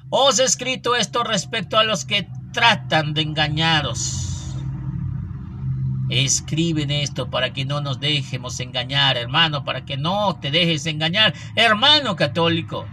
Os 0.09 0.39
he 0.39 0.43
escrito 0.43 0.95
esto 0.95 1.23
respecto 1.23 1.77
a 1.77 1.83
los 1.83 2.05
que 2.05 2.27
tratan 2.53 3.13
de 3.13 3.21
engañaros. 3.21 4.27
Escriben 6.09 6.91
esto 6.91 7.29
para 7.29 7.53
que 7.53 7.63
no 7.63 7.79
nos 7.79 8.01
dejemos 8.01 8.59
engañar, 8.59 9.15
hermano, 9.15 9.63
para 9.63 9.85
que 9.85 9.95
no 9.95 10.35
te 10.35 10.51
dejes 10.51 10.85
engañar, 10.85 11.33
hermano 11.55 12.17
católico. 12.17 12.85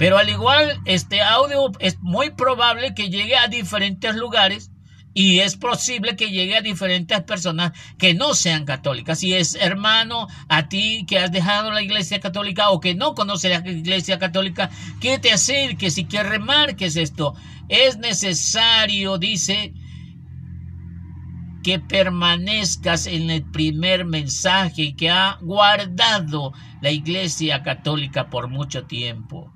Pero 0.00 0.16
al 0.16 0.30
igual, 0.30 0.80
este 0.86 1.20
audio 1.20 1.72
es 1.78 2.00
muy 2.00 2.30
probable 2.30 2.94
que 2.94 3.10
llegue 3.10 3.36
a 3.36 3.48
diferentes 3.48 4.16
lugares 4.16 4.70
y 5.12 5.40
es 5.40 5.58
posible 5.58 6.16
que 6.16 6.30
llegue 6.30 6.56
a 6.56 6.62
diferentes 6.62 7.20
personas 7.24 7.72
que 7.98 8.14
no 8.14 8.32
sean 8.32 8.64
católicas. 8.64 9.18
Si 9.18 9.34
es 9.34 9.56
hermano 9.56 10.26
a 10.48 10.70
ti 10.70 11.04
que 11.06 11.18
has 11.18 11.30
dejado 11.30 11.70
la 11.70 11.82
iglesia 11.82 12.18
católica 12.18 12.70
o 12.70 12.80
que 12.80 12.94
no 12.94 13.14
conoce 13.14 13.50
la 13.50 13.58
iglesia 13.58 14.18
católica, 14.18 14.70
que 15.02 15.18
te 15.18 15.32
acerques 15.32 15.98
y 15.98 16.04
que 16.06 16.22
remarques 16.22 16.96
esto. 16.96 17.34
Es 17.68 17.98
necesario, 17.98 19.18
dice, 19.18 19.74
que 21.62 21.78
permanezcas 21.78 23.06
en 23.06 23.28
el 23.28 23.42
primer 23.42 24.06
mensaje 24.06 24.96
que 24.96 25.10
ha 25.10 25.36
guardado 25.42 26.54
la 26.80 26.90
iglesia 26.90 27.62
católica 27.62 28.30
por 28.30 28.48
mucho 28.48 28.86
tiempo. 28.86 29.52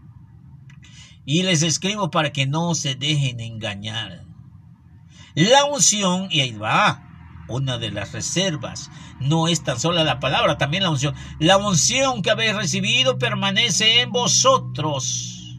Y 1.26 1.42
les 1.42 1.62
escribo 1.62 2.10
para 2.10 2.32
que 2.32 2.46
no 2.46 2.74
se 2.74 2.94
dejen 2.94 3.40
engañar. 3.40 4.24
La 5.34 5.64
unción, 5.64 6.28
y 6.30 6.40
ahí 6.40 6.52
va, 6.52 7.02
una 7.48 7.78
de 7.78 7.90
las 7.90 8.12
reservas, 8.12 8.90
no 9.20 9.48
es 9.48 9.62
tan 9.62 9.78
sola 9.78 10.04
la 10.04 10.20
palabra, 10.20 10.58
también 10.58 10.82
la 10.82 10.90
unción. 10.90 11.14
La 11.38 11.56
unción 11.56 12.22
que 12.22 12.30
habéis 12.30 12.54
recibido 12.54 13.18
permanece 13.18 14.00
en 14.00 14.12
vosotros. 14.12 15.58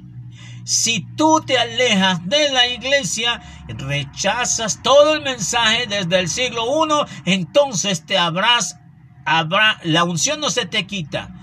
Si 0.63 1.06
tú 1.15 1.43
te 1.45 1.60
alejas 1.60 2.28
de 2.28 2.49
la 2.51 2.67
iglesia, 2.67 3.41
rechazas 3.67 4.82
todo 4.82 5.13
el 5.13 5.21
mensaje 5.21 5.86
desde 5.88 6.19
el 6.19 6.28
siglo 6.28 6.63
I, 6.65 7.32
entonces 7.32 8.06
te 8.06 8.17
habrás, 8.17 8.80
habrá, 9.25 9.80
la 9.84 10.04
unción 10.04 10.39
no 10.39 10.49
se 10.49 10.65
te 10.65 10.88
quita, 10.88 11.35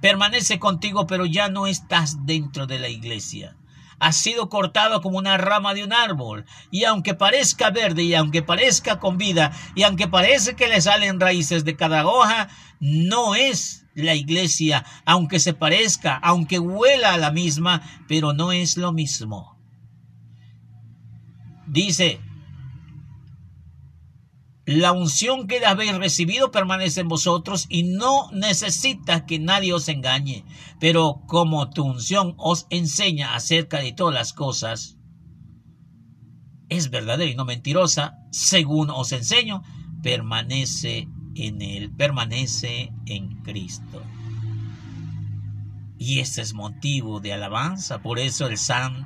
permanece 0.00 0.58
contigo, 0.58 1.06
pero 1.06 1.26
ya 1.26 1.48
no 1.48 1.66
estás 1.66 2.26
dentro 2.26 2.66
de 2.66 2.78
la 2.78 2.88
iglesia. 2.88 3.56
Has 3.98 4.16
sido 4.16 4.48
cortado 4.48 5.02
como 5.02 5.18
una 5.18 5.36
rama 5.36 5.74
de 5.74 5.84
un 5.84 5.92
árbol, 5.92 6.46
y 6.70 6.84
aunque 6.84 7.14
parezca 7.14 7.70
verde, 7.70 8.02
y 8.02 8.14
aunque 8.14 8.42
parezca 8.42 8.98
con 8.98 9.18
vida, 9.18 9.52
y 9.74 9.82
aunque 9.82 10.08
parece 10.08 10.56
que 10.56 10.68
le 10.68 10.80
salen 10.80 11.20
raíces 11.20 11.64
de 11.64 11.76
cada 11.76 12.06
hoja, 12.06 12.48
no 12.80 13.34
es 13.34 13.84
la 13.94 14.14
iglesia, 14.14 14.86
aunque 15.04 15.38
se 15.38 15.52
parezca, 15.52 16.16
aunque 16.16 16.58
huela 16.58 17.12
a 17.12 17.18
la 17.18 17.30
misma, 17.30 17.82
pero 18.08 18.32
no 18.32 18.52
es 18.52 18.78
lo 18.78 18.92
mismo. 18.92 19.58
Dice, 21.66 22.20
la 24.66 24.92
unción 24.92 25.46
que 25.46 25.64
habéis 25.64 25.96
recibido 25.96 26.50
permanece 26.50 27.00
en 27.00 27.08
vosotros 27.08 27.66
y 27.68 27.82
no 27.82 28.30
necesita 28.32 29.26
que 29.26 29.38
nadie 29.38 29.72
os 29.72 29.88
engañe. 29.88 30.44
Pero 30.78 31.22
como 31.26 31.70
tu 31.70 31.84
unción 31.84 32.34
os 32.36 32.66
enseña 32.70 33.34
acerca 33.34 33.78
de 33.78 33.92
todas 33.92 34.14
las 34.14 34.32
cosas, 34.32 34.96
es 36.68 36.90
verdadera 36.90 37.30
y 37.30 37.34
no 37.34 37.44
mentirosa, 37.44 38.18
según 38.30 38.90
os 38.90 39.12
enseño, 39.12 39.62
permanece 40.02 41.08
en 41.34 41.62
él, 41.62 41.90
permanece 41.90 42.92
en 43.06 43.42
Cristo. 43.42 44.02
Y 46.02 46.20
este 46.20 46.40
es 46.40 46.54
motivo 46.54 47.20
de 47.20 47.34
alabanza. 47.34 47.98
Por 48.00 48.18
eso 48.18 48.46
el, 48.46 48.56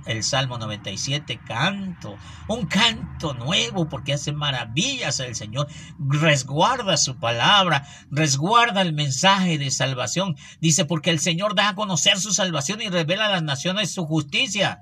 el 0.07 0.23
Salmo 0.23 0.59
97, 0.59 1.41
canto, 1.45 2.17
un 2.47 2.67
canto 2.67 3.35
nuevo, 3.35 3.89
porque 3.89 4.13
hace 4.13 4.31
maravillas 4.31 5.19
el 5.19 5.35
Señor. 5.35 5.67
Resguarda 5.99 6.97
su 6.97 7.19
palabra, 7.19 7.85
resguarda 8.13 8.81
el 8.81 8.93
mensaje 8.93 9.59
de 9.59 9.73
salvación. 9.73 10.37
Dice, 10.61 10.85
porque 10.85 11.11
el 11.11 11.19
Señor 11.19 11.57
da 11.57 11.71
a 11.71 11.75
conocer 11.75 12.21
su 12.21 12.33
salvación 12.33 12.81
y 12.81 12.89
revela 12.91 13.27
a 13.27 13.33
las 13.33 13.43
naciones 13.43 13.93
su 13.93 14.07
justicia. 14.07 14.81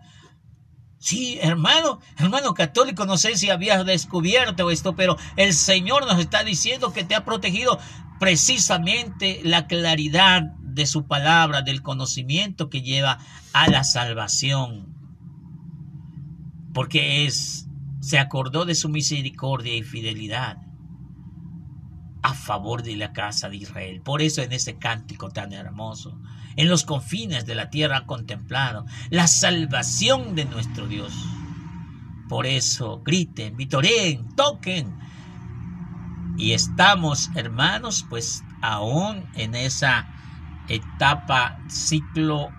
Sí, 0.98 1.38
hermano, 1.40 2.00
hermano 2.18 2.52
católico, 2.52 3.06
no 3.06 3.16
sé 3.16 3.38
si 3.38 3.48
habías 3.48 3.86
descubierto 3.86 4.70
esto, 4.70 4.94
pero 4.94 5.16
el 5.36 5.54
Señor 5.54 6.06
nos 6.06 6.20
está 6.20 6.44
diciendo 6.44 6.92
que 6.92 7.04
te 7.04 7.14
ha 7.14 7.24
protegido 7.24 7.78
precisamente 8.20 9.40
la 9.44 9.66
claridad 9.66 10.42
de 10.74 10.86
su 10.86 11.06
palabra, 11.06 11.62
del 11.62 11.82
conocimiento 11.82 12.70
que 12.70 12.82
lleva 12.82 13.18
a 13.52 13.68
la 13.68 13.84
salvación. 13.84 14.86
Porque 16.72 17.26
es, 17.26 17.68
se 18.00 18.18
acordó 18.18 18.64
de 18.64 18.74
su 18.74 18.88
misericordia 18.88 19.74
y 19.76 19.82
fidelidad 19.82 20.58
a 22.22 22.34
favor 22.34 22.82
de 22.82 22.96
la 22.96 23.12
casa 23.12 23.48
de 23.48 23.56
Israel. 23.56 24.00
Por 24.00 24.22
eso 24.22 24.42
en 24.42 24.52
ese 24.52 24.78
cántico 24.78 25.30
tan 25.30 25.52
hermoso, 25.52 26.18
en 26.56 26.68
los 26.68 26.84
confines 26.84 27.46
de 27.46 27.54
la 27.54 27.70
tierra 27.70 27.98
ha 27.98 28.06
contemplado 28.06 28.86
la 29.10 29.26
salvación 29.26 30.34
de 30.34 30.44
nuestro 30.44 30.86
Dios. 30.86 31.12
Por 32.28 32.46
eso 32.46 33.02
griten, 33.04 33.56
vitoreen, 33.56 34.34
toquen. 34.36 34.96
Y 36.38 36.52
estamos, 36.52 37.30
hermanos, 37.34 38.06
pues 38.08 38.42
aún 38.62 39.26
en 39.34 39.54
esa 39.54 40.11
etapa, 40.74 41.58
ciclo 41.68 42.50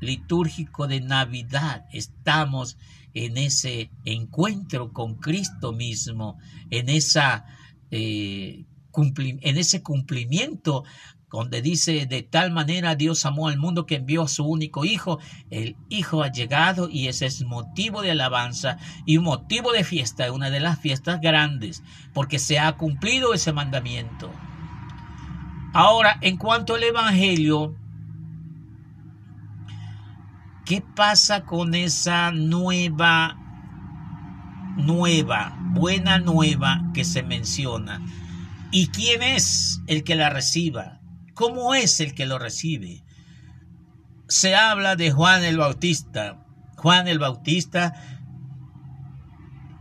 litúrgico 0.00 0.86
de 0.86 1.00
Navidad. 1.00 1.86
Estamos 1.92 2.76
en 3.14 3.38
ese 3.38 3.90
encuentro 4.04 4.92
con 4.92 5.16
Cristo 5.16 5.72
mismo, 5.72 6.38
en, 6.70 6.88
esa, 6.88 7.46
eh, 7.90 8.66
en 8.94 9.58
ese 9.58 9.82
cumplimiento 9.82 10.84
donde 11.30 11.60
dice, 11.60 12.06
de 12.06 12.22
tal 12.22 12.50
manera 12.50 12.94
Dios 12.94 13.26
amó 13.26 13.48
al 13.48 13.58
mundo 13.58 13.84
que 13.84 13.96
envió 13.96 14.22
a 14.22 14.28
su 14.28 14.44
único 14.44 14.84
Hijo. 14.84 15.18
El 15.50 15.76
Hijo 15.88 16.22
ha 16.22 16.30
llegado 16.30 16.88
y 16.88 17.08
ese 17.08 17.26
es 17.26 17.42
motivo 17.44 18.02
de 18.02 18.12
alabanza 18.12 18.78
y 19.04 19.18
motivo 19.18 19.72
de 19.72 19.84
fiesta, 19.84 20.30
una 20.32 20.50
de 20.50 20.60
las 20.60 20.78
fiestas 20.78 21.20
grandes, 21.20 21.82
porque 22.14 22.38
se 22.38 22.58
ha 22.58 22.72
cumplido 22.76 23.34
ese 23.34 23.52
mandamiento. 23.52 24.30
Ahora, 25.78 26.16
en 26.22 26.38
cuanto 26.38 26.74
al 26.74 26.84
Evangelio, 26.84 27.76
¿qué 30.64 30.82
pasa 30.94 31.44
con 31.44 31.74
esa 31.74 32.30
nueva 32.32 33.36
nueva, 34.78 35.54
buena 35.58 36.18
nueva 36.18 36.80
que 36.94 37.04
se 37.04 37.22
menciona. 37.22 38.00
¿Y 38.70 38.88
quién 38.88 39.22
es 39.22 39.82
el 39.86 40.02
que 40.02 40.14
la 40.14 40.30
reciba? 40.30 41.02
¿Cómo 41.34 41.74
es 41.74 42.00
el 42.00 42.14
que 42.14 42.24
lo 42.24 42.38
recibe? 42.38 43.04
Se 44.28 44.56
habla 44.56 44.96
de 44.96 45.10
Juan 45.10 45.44
el 45.44 45.58
Bautista. 45.58 46.42
Juan 46.78 47.06
el 47.06 47.18
Bautista 47.18 47.92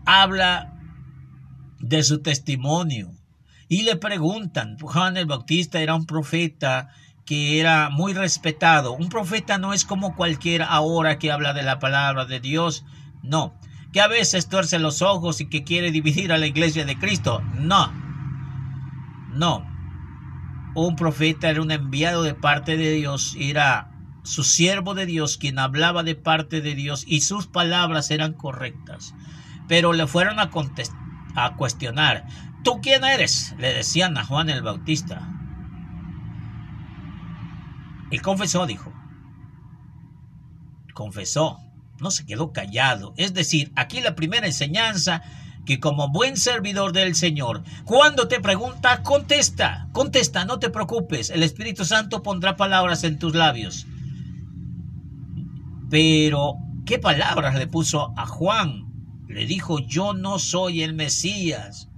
habla 0.05 0.77
de 1.79 2.03
su 2.03 2.21
testimonio 2.21 3.15
y 3.67 3.83
le 3.83 3.95
preguntan, 3.95 4.77
Juan 4.79 5.17
el 5.17 5.25
Bautista 5.25 5.79
era 5.79 5.95
un 5.95 6.05
profeta 6.05 6.89
que 7.25 7.59
era 7.59 7.89
muy 7.89 8.13
respetado. 8.13 8.93
Un 8.93 9.09
profeta 9.09 9.57
no 9.57 9.73
es 9.73 9.83
como 9.85 10.15
cualquiera 10.15 10.67
ahora 10.67 11.17
que 11.17 11.31
habla 11.31 11.53
de 11.53 11.63
la 11.63 11.79
palabra 11.79 12.25
de 12.25 12.39
Dios, 12.39 12.85
no. 13.23 13.59
Que 13.91 14.01
a 14.01 14.07
veces 14.07 14.47
tuerce 14.47 14.77
los 14.77 15.01
ojos 15.01 15.41
y 15.41 15.49
que 15.49 15.63
quiere 15.63 15.91
dividir 15.91 16.31
a 16.31 16.37
la 16.37 16.47
iglesia 16.47 16.85
de 16.85 16.99
Cristo, 16.99 17.41
no. 17.55 17.91
No. 19.33 19.65
Un 20.75 20.95
profeta 20.95 21.49
era 21.49 21.61
un 21.61 21.71
enviado 21.71 22.21
de 22.21 22.35
parte 22.35 22.77
de 22.77 22.91
Dios, 22.91 23.35
era 23.39 23.91
su 24.23 24.43
siervo 24.43 24.93
de 24.93 25.05
Dios 25.05 25.37
quien 25.37 25.59
hablaba 25.59 26.03
de 26.03 26.15
parte 26.15 26.61
de 26.61 26.75
Dios 26.75 27.03
y 27.07 27.21
sus 27.21 27.47
palabras 27.47 28.11
eran 28.11 28.33
correctas. 28.33 29.15
Pero 29.67 29.93
le 29.93 30.05
fueron 30.05 30.39
a, 30.39 30.51
a 31.35 31.55
cuestionar, 31.55 32.27
¿tú 32.65 32.81
quién 32.81 33.05
eres? 33.05 33.55
Le 33.57 33.73
decían 33.73 34.17
a 34.17 34.25
Juan 34.25 34.49
el 34.49 34.63
Bautista. 34.63 35.29
Y 38.11 38.17
confesó, 38.19 38.65
dijo. 38.65 38.91
Confesó, 40.93 41.59
no 41.99 42.11
se 42.11 42.25
quedó 42.25 42.51
callado. 42.51 43.13
Es 43.17 43.33
decir, 43.33 43.71
aquí 43.75 44.01
la 44.01 44.15
primera 44.15 44.47
enseñanza 44.47 45.21
que 45.65 45.79
como 45.79 46.09
buen 46.09 46.37
servidor 46.37 46.91
del 46.91 47.15
Señor, 47.15 47.63
cuando 47.85 48.27
te 48.27 48.39
pregunta, 48.39 49.01
contesta, 49.03 49.87
contesta, 49.93 50.45
no 50.45 50.59
te 50.59 50.69
preocupes, 50.69 51.31
el 51.31 51.43
Espíritu 51.43 51.85
Santo 51.85 52.21
pondrá 52.21 52.55
palabras 52.55 53.03
en 53.03 53.17
tus 53.17 53.33
labios. 53.33 53.87
Pero, 55.89 56.55
¿qué 56.85 56.99
palabras 56.99 57.55
le 57.55 57.67
puso 57.67 58.13
a 58.17 58.25
Juan? 58.25 58.85
Le 59.27 59.45
dijo, 59.45 59.79
yo 59.79 60.13
no 60.13 60.39
soy 60.39 60.83
el 60.83 60.93
Mesías. 60.93 61.89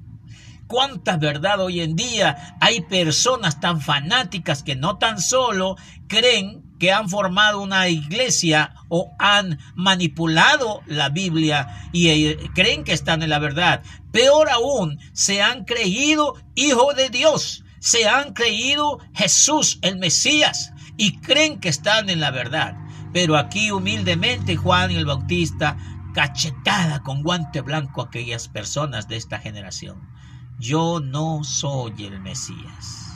Cuánta 0.67 1.15
verdad 1.15 1.61
hoy 1.61 1.79
en 1.79 1.95
día 1.95 2.57
hay 2.59 2.81
personas 2.81 3.61
tan 3.61 3.79
fanáticas 3.79 4.63
que 4.63 4.75
no 4.75 4.97
tan 4.97 5.21
solo 5.21 5.77
creen 6.07 6.61
que 6.77 6.91
han 6.91 7.07
formado 7.07 7.61
una 7.61 7.87
iglesia 7.87 8.73
o 8.89 9.15
han 9.17 9.59
manipulado 9.75 10.81
la 10.85 11.07
Biblia 11.07 11.89
y 11.93 12.09
eh, 12.09 12.37
creen 12.53 12.83
que 12.83 12.91
están 12.91 13.23
en 13.23 13.29
la 13.29 13.39
verdad. 13.39 13.81
Peor 14.11 14.49
aún, 14.49 14.99
se 15.13 15.41
han 15.41 15.63
creído 15.63 16.35
hijo 16.53 16.93
de 16.93 17.09
Dios, 17.09 17.63
se 17.79 18.09
han 18.09 18.33
creído 18.33 18.99
Jesús 19.13 19.79
el 19.81 19.97
Mesías 19.97 20.73
y 20.97 21.19
creen 21.19 21.61
que 21.61 21.69
están 21.69 22.09
en 22.09 22.19
la 22.19 22.31
verdad. 22.31 22.75
Pero 23.13 23.37
aquí 23.37 23.71
humildemente 23.71 24.57
Juan 24.57 24.91
el 24.91 25.05
Bautista 25.05 25.77
cachetada 26.13 27.03
con 27.03 27.23
guante 27.23 27.61
blanco 27.61 28.01
a 28.01 28.05
aquellas 28.05 28.49
personas 28.49 29.07
de 29.07 29.15
esta 29.15 29.39
generación 29.39 30.16
yo 30.59 30.99
no 30.99 31.43
soy 31.43 32.05
el 32.05 32.19
Mesías. 32.21 33.07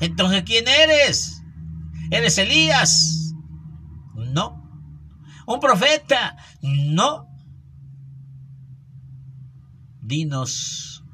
Entonces, 0.00 0.42
¿quién 0.44 0.66
eres? 0.66 1.42
¿Eres 2.10 2.38
Elías? 2.38 3.34
No. 4.14 4.62
¿Un 5.46 5.60
profeta? 5.60 6.36
No. 6.62 7.28
Dinos, 10.00 11.04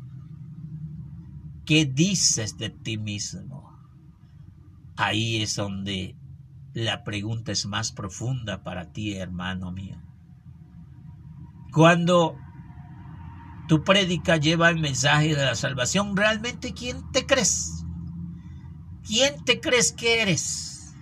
¿qué 1.67 1.85
dices 1.85 2.57
de 2.57 2.71
ti 2.71 2.97
mismo? 2.97 3.79
Ahí 4.97 5.43
es 5.43 5.57
donde 5.57 6.17
la 6.73 7.05
pregunta 7.05 7.53
es 7.53 7.67
más 7.67 7.93
profunda 7.93 8.63
para 8.63 8.93
ti, 8.93 9.15
hermano 9.15 9.71
mío. 9.71 10.01
Cuando 11.73 12.37
tu 13.69 13.85
prédica 13.85 14.39
lleva 14.39 14.71
el 14.71 14.81
mensaje 14.81 15.37
de 15.37 15.45
la 15.45 15.55
salvación, 15.55 16.17
¿realmente 16.17 16.73
quién 16.73 17.09
te 17.13 17.27
crees? 17.27 17.85
¿Quién 19.07 19.45
te 19.45 19.61
crees 19.61 19.93
que 19.93 20.23
eres? 20.23 20.95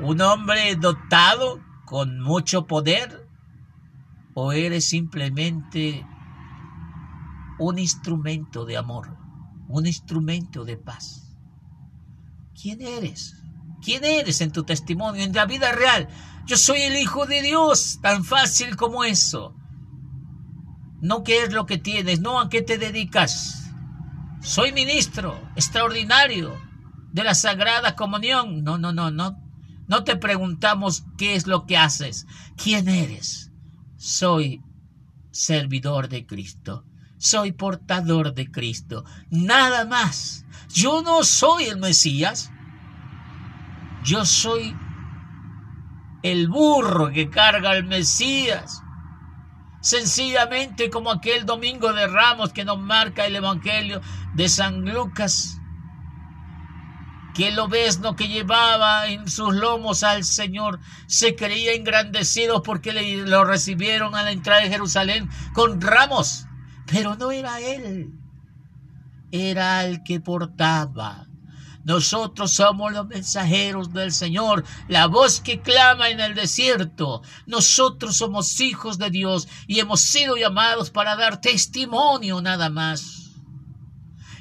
¿Un 0.00 0.20
hombre 0.22 0.74
dotado 0.76 1.60
con 1.84 2.20
mucho 2.20 2.66
poder? 2.66 3.28
¿O 4.34 4.52
eres 4.52 4.86
simplemente 4.86 6.06
un 7.58 7.78
instrumento 7.78 8.64
de 8.64 8.78
amor, 8.78 9.14
un 9.68 9.86
instrumento 9.86 10.64
de 10.64 10.78
paz? 10.78 11.36
¿Quién 12.60 12.80
eres? 12.80 13.36
¿Quién 13.84 14.04
eres 14.04 14.40
en 14.40 14.52
tu 14.52 14.64
testimonio, 14.64 15.22
en 15.22 15.34
la 15.34 15.44
vida 15.44 15.70
real? 15.72 16.08
Yo 16.46 16.56
soy 16.56 16.80
el 16.80 16.96
Hijo 16.96 17.26
de 17.26 17.42
Dios, 17.42 17.98
tan 18.00 18.24
fácil 18.24 18.76
como 18.76 19.04
eso. 19.04 19.54
No 21.00 21.22
qué 21.22 21.44
es 21.44 21.52
lo 21.52 21.66
que 21.66 21.78
tienes, 21.78 22.20
no 22.20 22.40
a 22.40 22.48
qué 22.48 22.62
te 22.62 22.76
dedicas. 22.76 23.70
Soy 24.40 24.72
ministro 24.72 25.40
extraordinario 25.54 26.60
de 27.12 27.24
la 27.24 27.34
Sagrada 27.34 27.94
Comunión. 27.94 28.64
No, 28.64 28.78
no, 28.78 28.92
no, 28.92 29.10
no. 29.10 29.40
No 29.86 30.04
te 30.04 30.16
preguntamos 30.16 31.04
qué 31.16 31.34
es 31.34 31.46
lo 31.46 31.66
que 31.66 31.76
haces. 31.76 32.26
¿Quién 32.56 32.88
eres? 32.88 33.52
Soy 33.96 34.62
servidor 35.30 36.08
de 36.08 36.26
Cristo. 36.26 36.84
Soy 37.16 37.52
portador 37.52 38.34
de 38.34 38.50
Cristo. 38.50 39.04
Nada 39.30 39.84
más. 39.84 40.44
Yo 40.72 41.02
no 41.02 41.22
soy 41.22 41.64
el 41.64 41.78
Mesías. 41.78 42.50
Yo 44.04 44.24
soy 44.24 44.76
el 46.22 46.48
burro 46.48 47.12
que 47.12 47.30
carga 47.30 47.70
al 47.70 47.84
Mesías 47.84 48.82
sencillamente 49.88 50.90
como 50.90 51.10
aquel 51.10 51.46
domingo 51.46 51.94
de 51.94 52.06
ramos 52.06 52.52
que 52.52 52.66
nos 52.66 52.78
marca 52.78 53.24
el 53.24 53.36
Evangelio 53.36 54.02
de 54.34 54.46
San 54.50 54.82
Lucas, 54.82 55.62
que 57.34 57.48
el 57.48 57.58
obesno 57.58 58.14
que 58.14 58.28
llevaba 58.28 59.08
en 59.08 59.26
sus 59.28 59.54
lomos 59.54 60.02
al 60.02 60.24
Señor 60.24 60.78
se 61.06 61.34
creía 61.34 61.72
engrandecido 61.72 62.62
porque 62.62 62.92
le, 62.92 63.16
lo 63.26 63.44
recibieron 63.44 64.14
a 64.14 64.22
la 64.22 64.32
entrada 64.32 64.60
de 64.60 64.68
Jerusalén 64.68 65.30
con 65.54 65.80
ramos, 65.80 66.44
pero 66.84 67.16
no 67.16 67.30
era 67.30 67.58
él, 67.58 68.12
era 69.30 69.86
el 69.86 70.02
que 70.02 70.20
portaba 70.20 71.27
nosotros 71.88 72.52
somos 72.52 72.92
los 72.92 73.06
mensajeros 73.06 73.94
del 73.94 74.12
Señor, 74.12 74.62
la 74.88 75.06
voz 75.06 75.40
que 75.40 75.62
clama 75.62 76.10
en 76.10 76.20
el 76.20 76.34
desierto. 76.34 77.22
Nosotros 77.46 78.18
somos 78.18 78.60
hijos 78.60 78.98
de 78.98 79.08
Dios 79.08 79.48
y 79.66 79.80
hemos 79.80 80.02
sido 80.02 80.36
llamados 80.36 80.90
para 80.90 81.16
dar 81.16 81.40
testimonio 81.40 82.42
nada 82.42 82.68
más. 82.68 83.30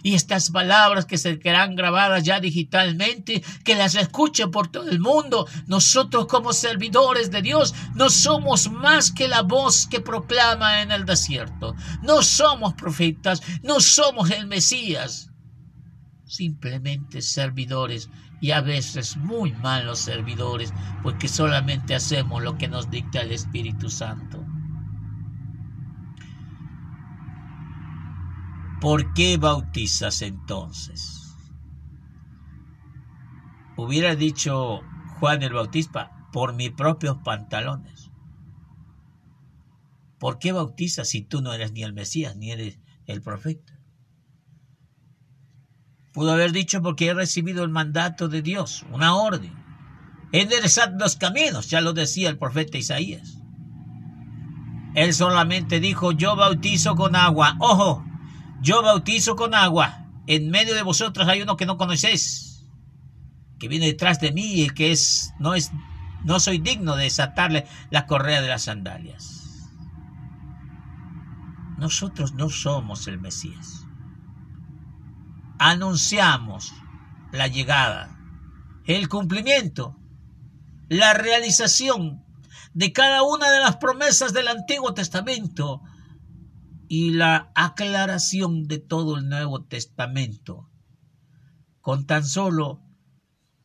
Y 0.04 0.14
estas 0.14 0.52
palabras 0.52 1.06
que 1.06 1.18
se 1.18 1.40
quedarán 1.40 1.78
grabadas 1.78 2.26
ya 2.26 2.42
digitalmente, 2.42 3.42
que 3.64 3.76
las 3.76 3.96
escuchen 3.96 4.52
por 4.52 4.68
todo 4.68 4.90
el 4.90 5.00
mundo, 5.00 5.48
nosotros 5.68 6.28
como 6.28 6.52
servidores 6.52 7.32
de 7.32 7.42
Dios 7.42 7.74
no 7.96 8.10
somos 8.10 8.70
más 8.70 9.10
que 9.10 9.30
la 9.30 9.42
voz 9.42 9.88
que 9.88 10.02
proclama 10.02 10.82
en 10.82 10.92
el 10.92 11.06
desierto. 11.06 11.76
No 12.04 12.24
somos 12.24 12.74
profetas, 12.74 13.42
no 13.64 13.80
somos 13.80 14.32
el 14.32 14.48
Mesías 14.48 15.30
simplemente 16.28 17.22
servidores 17.22 18.10
y 18.40 18.52
a 18.52 18.62
veces 18.62 19.18
muy 19.18 19.52
malos 19.54 20.00
servidores, 20.00 20.74
porque 21.02 21.28
solamente 21.28 21.96
hacemos 21.96 22.44
lo 22.44 22.58
que 22.58 22.68
nos 22.68 22.90
dicta 22.90 23.22
el 23.22 23.32
Espíritu 23.32 23.90
Santo. 23.90 24.46
¿Por 28.80 29.14
qué 29.14 29.38
bautizas 29.38 30.22
entonces? 30.22 31.36
Hubiera 33.76 34.16
dicho 34.16 34.82
Juan 35.20 35.42
el 35.42 35.54
Bautista, 35.54 36.30
por 36.32 36.54
mis 36.54 36.72
propios 36.72 37.18
pantalones. 37.24 38.12
¿Por 40.20 40.40
qué 40.40 40.52
bautizas 40.52 41.10
si 41.10 41.22
tú 41.22 41.42
no 41.42 41.54
eres 41.54 41.72
ni 41.72 41.84
el 41.84 41.94
Mesías 41.94 42.36
ni 42.36 42.52
eres 42.52 42.80
el 43.06 43.22
profeta? 43.22 43.77
Pudo 46.18 46.32
haber 46.32 46.52
dicho 46.52 46.82
porque 46.82 47.06
he 47.06 47.14
recibido 47.14 47.64
el 47.64 47.70
mandato 47.70 48.28
de 48.28 48.42
Dios, 48.42 48.84
una 48.92 49.14
orden. 49.14 49.54
Enderezad 50.32 50.96
los 50.98 51.16
caminos, 51.16 51.70
ya 51.70 51.80
lo 51.80 51.94
decía 51.94 52.28
el 52.28 52.40
profeta 52.40 52.80
Isaías. 52.80 53.38
Él 54.96 55.14
solamente 55.14 55.80
dijo, 55.80 56.14
yo 56.14 56.36
bautizo 56.36 56.96
con 56.96 57.16
agua. 57.16 57.56
Ojo, 57.60 58.04
yo 58.64 58.82
bautizo 58.82 59.36
con 59.36 59.54
agua. 59.54 60.08
En 60.26 60.50
medio 60.50 60.74
de 60.74 60.82
vosotros 60.82 61.28
hay 61.28 61.44
uno 61.44 61.56
que 61.56 61.68
no 61.68 61.78
conocéis, 61.78 62.66
que 63.60 63.68
viene 63.68 63.86
detrás 63.86 64.20
de 64.20 64.32
mí 64.32 64.64
y 64.64 64.72
que 64.72 64.92
es, 64.92 65.36
no 65.38 65.54
es, 65.54 65.72
no 66.26 66.40
soy 66.40 66.58
digno 66.58 66.96
de 66.96 67.04
desatarle 67.04 67.68
la 67.92 68.08
correa 68.08 68.42
de 68.42 68.48
las 68.48 68.64
sandalias. 68.64 69.70
nosotros 71.78 72.34
no 72.34 72.50
somos 72.50 73.08
el 73.08 73.20
Mesías. 73.20 73.87
Anunciamos 75.60 76.74
la 77.32 77.48
llegada, 77.48 78.18
el 78.86 79.10
cumplimiento, 79.10 79.98
la 80.90 81.14
realización 81.14 82.24
de 82.74 82.94
cada 82.94 83.24
una 83.24 83.50
de 83.50 83.60
las 83.60 83.78
promesas 83.78 84.34
del 84.34 84.48
Antiguo 84.48 84.94
Testamento 84.94 85.82
y 86.88 87.12
la 87.12 87.52
aclaración 87.56 88.68
de 88.68 88.78
todo 88.78 89.18
el 89.18 89.28
Nuevo 89.30 89.64
Testamento, 89.66 90.70
con 91.82 92.06
tan 92.06 92.26
solo 92.26 92.82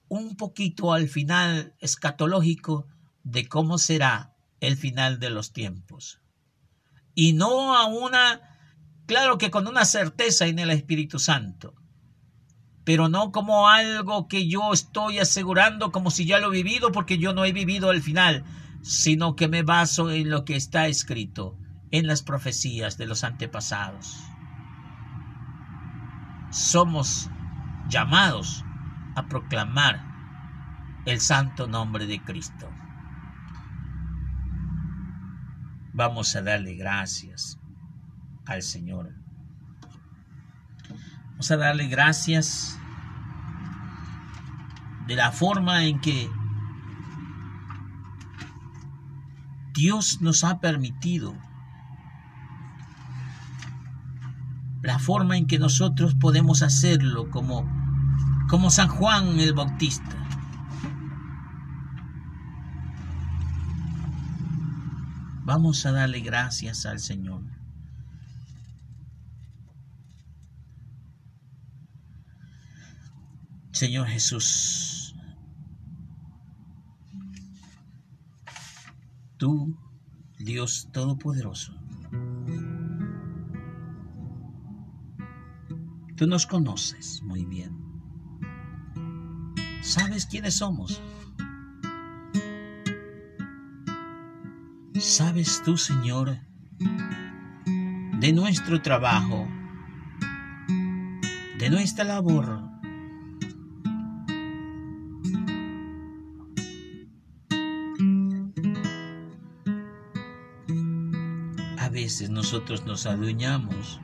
un 0.08 0.36
poquito 0.36 0.92
al 0.92 1.08
final 1.08 1.74
escatológico 1.78 2.86
de 3.22 3.48
cómo 3.48 3.78
será 3.78 4.34
el 4.60 4.76
final 4.76 5.20
de 5.20 5.30
los 5.30 5.52
tiempos. 5.52 6.20
Y 7.14 7.34
no 7.34 7.76
a 7.76 7.86
una, 7.86 8.40
claro 9.06 9.38
que 9.38 9.50
con 9.50 9.66
una 9.66 9.84
certeza 9.84 10.46
en 10.46 10.58
el 10.58 10.70
Espíritu 10.70 11.18
Santo, 11.18 11.74
pero 12.84 13.08
no 13.08 13.30
como 13.30 13.68
algo 13.68 14.26
que 14.28 14.48
yo 14.48 14.72
estoy 14.72 15.18
asegurando 15.18 15.92
como 15.92 16.10
si 16.10 16.26
ya 16.26 16.38
lo 16.38 16.48
he 16.48 16.62
vivido 16.62 16.92
porque 16.92 17.18
yo 17.18 17.32
no 17.32 17.44
he 17.44 17.52
vivido 17.52 17.92
el 17.92 18.02
final, 18.02 18.44
sino 18.82 19.36
que 19.36 19.48
me 19.48 19.62
baso 19.62 20.10
en 20.10 20.30
lo 20.30 20.44
que 20.44 20.56
está 20.56 20.88
escrito 20.88 21.56
en 21.90 22.06
las 22.06 22.22
profecías 22.22 22.98
de 22.98 23.06
los 23.06 23.22
antepasados. 23.22 24.16
Somos 26.50 27.30
llamados 27.88 28.64
a 29.14 29.26
proclamar 29.28 30.04
el 31.06 31.20
santo 31.20 31.66
nombre 31.66 32.06
de 32.06 32.22
Cristo. 32.22 32.70
Vamos 35.94 36.34
a 36.34 36.42
darle 36.42 36.74
gracias 36.74 37.58
al 38.46 38.62
Señor. 38.62 39.21
Vamos 41.42 41.50
a 41.50 41.56
darle 41.56 41.88
gracias 41.88 42.78
de 45.08 45.16
la 45.16 45.32
forma 45.32 45.86
en 45.86 46.00
que 46.00 46.30
Dios 49.74 50.20
nos 50.20 50.44
ha 50.44 50.60
permitido 50.60 51.34
la 54.82 55.00
forma 55.00 55.36
en 55.36 55.48
que 55.48 55.58
nosotros 55.58 56.14
podemos 56.14 56.62
hacerlo 56.62 57.28
como, 57.28 57.68
como 58.48 58.70
San 58.70 58.86
Juan 58.86 59.40
el 59.40 59.52
Bautista. 59.52 60.16
Vamos 65.42 65.84
a 65.86 65.90
darle 65.90 66.20
gracias 66.20 66.86
al 66.86 67.00
Señor. 67.00 67.61
Señor 73.82 74.06
Jesús, 74.06 75.12
tú, 79.38 79.76
Dios 80.38 80.88
Todopoderoso, 80.92 81.74
Tú 86.16 86.28
nos 86.28 86.46
conoces 86.46 87.22
muy 87.24 87.44
bien. 87.44 87.76
Sabes 89.82 90.26
quiénes 90.26 90.54
somos. 90.54 91.02
Sabes 94.94 95.60
tú, 95.64 95.76
Señor, 95.76 96.38
de 98.20 98.32
nuestro 98.32 98.80
trabajo, 98.80 99.48
de 101.58 101.68
nuestra 101.68 102.04
labor. 102.04 102.71
Veces 112.12 112.28
nosotros 112.28 112.84
nos 112.84 113.06
adueñamos 113.06 113.98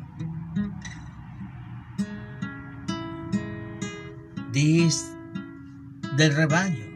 del 6.16 6.35
rebaño. 6.35 6.87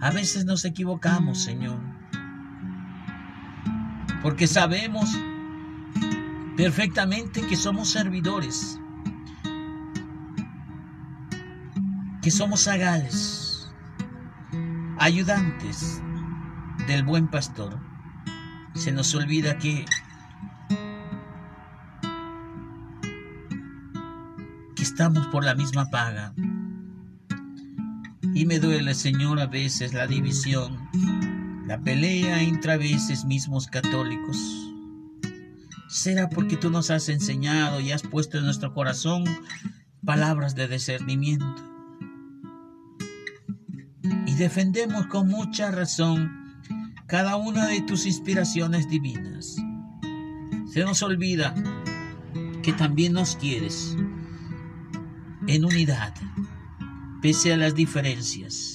A 0.00 0.12
veces 0.12 0.46
nos 0.46 0.64
equivocamos, 0.64 1.42
Señor, 1.42 1.78
porque 4.22 4.46
sabemos 4.46 5.10
perfectamente 6.56 7.46
que 7.46 7.56
somos 7.56 7.90
servidores, 7.90 8.80
que 12.22 12.30
somos 12.30 12.66
agales, 12.66 13.70
ayudantes 14.98 16.02
del 16.86 17.04
buen 17.04 17.28
pastor. 17.28 17.89
Se 18.80 18.92
nos 18.92 19.14
olvida 19.14 19.58
que 19.58 19.84
estamos 24.80 25.26
por 25.26 25.44
la 25.44 25.54
misma 25.54 25.90
paga. 25.90 26.32
Y 28.32 28.46
me 28.46 28.58
duele, 28.58 28.94
Señor, 28.94 29.38
a 29.38 29.46
veces 29.46 29.92
la 29.92 30.06
división, 30.06 30.78
la 31.66 31.78
pelea 31.82 32.40
entre 32.40 32.72
a 32.72 32.78
veces 32.78 33.26
mismos 33.26 33.66
católicos. 33.66 34.38
Será 35.90 36.30
porque 36.30 36.56
tú 36.56 36.70
nos 36.70 36.90
has 36.90 37.10
enseñado 37.10 37.80
y 37.80 37.92
has 37.92 38.02
puesto 38.02 38.38
en 38.38 38.46
nuestro 38.46 38.72
corazón 38.72 39.24
palabras 40.06 40.54
de 40.54 40.68
discernimiento. 40.68 41.62
Y 44.24 44.36
defendemos 44.36 45.06
con 45.08 45.28
mucha 45.28 45.70
razón 45.70 46.39
cada 47.10 47.34
una 47.34 47.66
de 47.66 47.80
tus 47.80 48.06
inspiraciones 48.06 48.88
divinas. 48.88 49.56
Se 50.72 50.84
nos 50.84 51.02
olvida 51.02 51.52
que 52.62 52.72
también 52.72 53.14
nos 53.14 53.34
quieres 53.34 53.96
en 55.48 55.64
unidad, 55.64 56.14
pese 57.20 57.52
a 57.52 57.56
las 57.56 57.74
diferencias. 57.74 58.74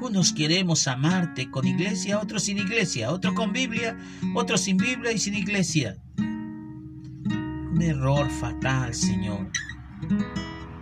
Unos 0.00 0.32
queremos 0.32 0.88
amarte 0.88 1.50
con 1.50 1.66
iglesia, 1.66 2.18
otros 2.18 2.44
sin 2.44 2.56
iglesia, 2.56 3.10
otros 3.10 3.34
con 3.34 3.52
Biblia, 3.52 3.98
otros 4.34 4.62
sin 4.62 4.78
Biblia 4.78 5.12
y 5.12 5.18
sin 5.18 5.34
iglesia. 5.34 5.98
Un 6.16 7.82
error 7.82 8.30
fatal, 8.30 8.94
Señor, 8.94 9.50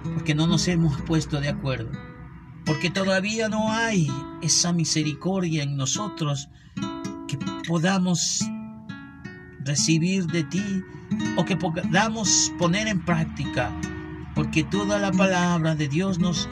porque 0.05 0.37
no 0.37 0.47
nos 0.47 0.69
hemos 0.69 1.03
puesto 1.03 1.40
de 1.40 1.49
acuerdo, 1.49 1.90
porque 2.70 2.88
todavía 2.88 3.48
no 3.48 3.72
hay 3.72 4.06
esa 4.42 4.72
misericordia 4.72 5.64
en 5.64 5.76
nosotros 5.76 6.48
que 7.26 7.37
podamos 7.66 8.48
recibir 9.64 10.24
de 10.26 10.44
ti 10.44 10.85
o 11.37 11.44
que 11.44 11.56
podamos 11.56 12.52
poner 12.61 12.87
en 12.87 13.05
práctica, 13.05 13.72
porque 14.36 14.62
toda 14.62 15.01
la 15.01 15.11
palabra 15.11 15.74
de 15.74 15.88
Dios 15.88 16.20
nos 16.20 16.49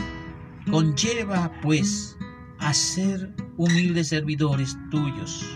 conlleva 0.69 1.53
pues 1.63 2.17
a 2.59 2.75
ser 2.75 3.33
humildes 3.57 4.09
servidores 4.09 4.77
tuyos, 4.91 5.47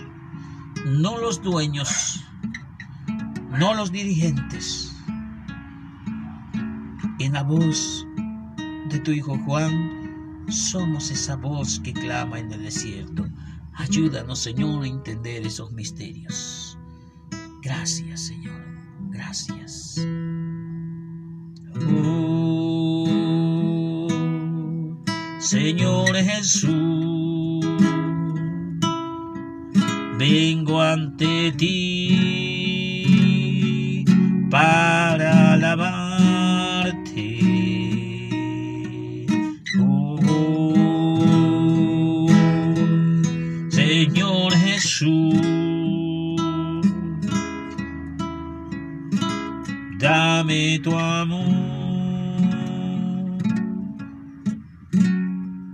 no 0.87 1.18
los 1.18 1.43
dueños, 1.43 2.24
no 3.59 3.74
los 3.74 3.91
dirigentes. 3.91 4.95
En 7.18 7.32
la 7.32 7.43
voz 7.43 8.07
de 8.91 9.01
tu 9.01 9.11
Hijo 9.11 9.37
Juan, 9.39 10.01
somos 10.53 11.11
esa 11.11 11.36
voz 11.36 11.80
que 11.80 11.92
clama 11.92 12.38
en 12.38 12.53
el 12.53 12.62
desierto. 12.62 13.26
Ayúdanos, 13.74 14.38
Señor, 14.38 14.84
a 14.84 14.86
entender 14.86 15.46
esos 15.46 15.72
misterios. 15.72 16.78
Gracias, 17.62 18.26
Señor. 18.26 18.62
Gracias. 19.11 19.96
Oh, 21.88 23.09
Señor 25.38 26.14
Jesús, 26.14 27.66
vengo 30.18 30.80
ante 30.80 31.53
ti 31.53 32.51
tu 50.83 50.95
amor. 50.99 51.72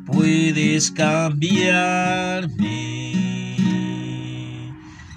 Puedes 0.07 0.91
cambiarme 0.91 2.89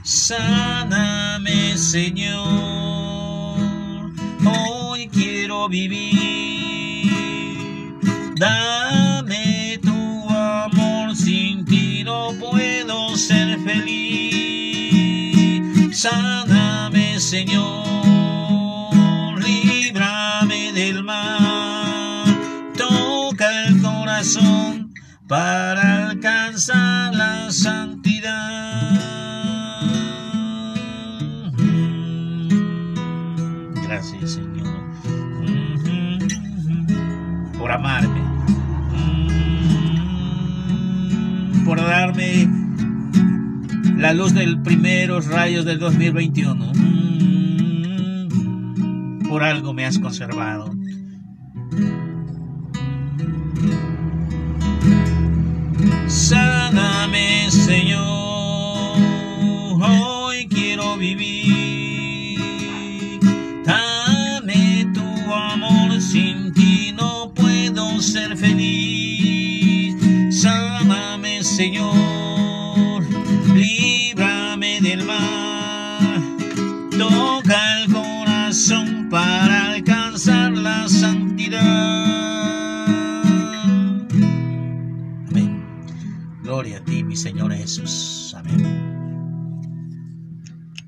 Sáname, 0.03 1.77
Señor. 1.77 2.41
Hoy 4.43 5.07
quiero 5.07 5.69
vivir. 5.69 7.11
Dame 8.35 9.79
tu 9.81 10.27
amor, 10.29 11.15
sin 11.15 11.63
ti 11.65 12.03
no 12.03 12.33
puedo 12.39 13.15
ser 13.15 13.59
feliz. 13.59 14.01
Sáname, 15.95 17.19
Señor. 17.19 17.90
Corazón 24.21 24.93
para 25.27 26.09
alcanzar 26.09 27.15
la 27.15 27.51
santidad. 27.51 28.99
Gracias, 33.83 34.33
Señor, 34.33 34.67
por 37.57 37.71
amarme, 37.71 38.21
por 41.65 41.81
darme 41.81 42.47
la 43.97 44.13
luz 44.13 44.35
del 44.35 44.61
primeros 44.61 45.25
rayos 45.25 45.65
del 45.65 45.79
2021. 45.79 46.73
Por 49.27 49.43
algo 49.43 49.73
me 49.73 49.85
has 49.85 49.97
conservado. 49.97 50.80
Sáname, 56.11 57.49
Señor, 57.49 58.99
hoy 59.81 60.45
quiero 60.49 60.97
vivir. 60.97 62.37
Dame 63.63 64.87
tu 64.93 65.33
amor, 65.33 66.01
sin 66.01 66.51
ti 66.51 66.91
no 66.91 67.33
puedo 67.33 68.01
ser 68.01 68.35
feliz. 68.35 69.95
Sáname, 70.41 71.45
Señor, 71.45 71.90
Señor 87.21 87.53
Jesús. 87.53 88.33
Amén. 88.35 88.80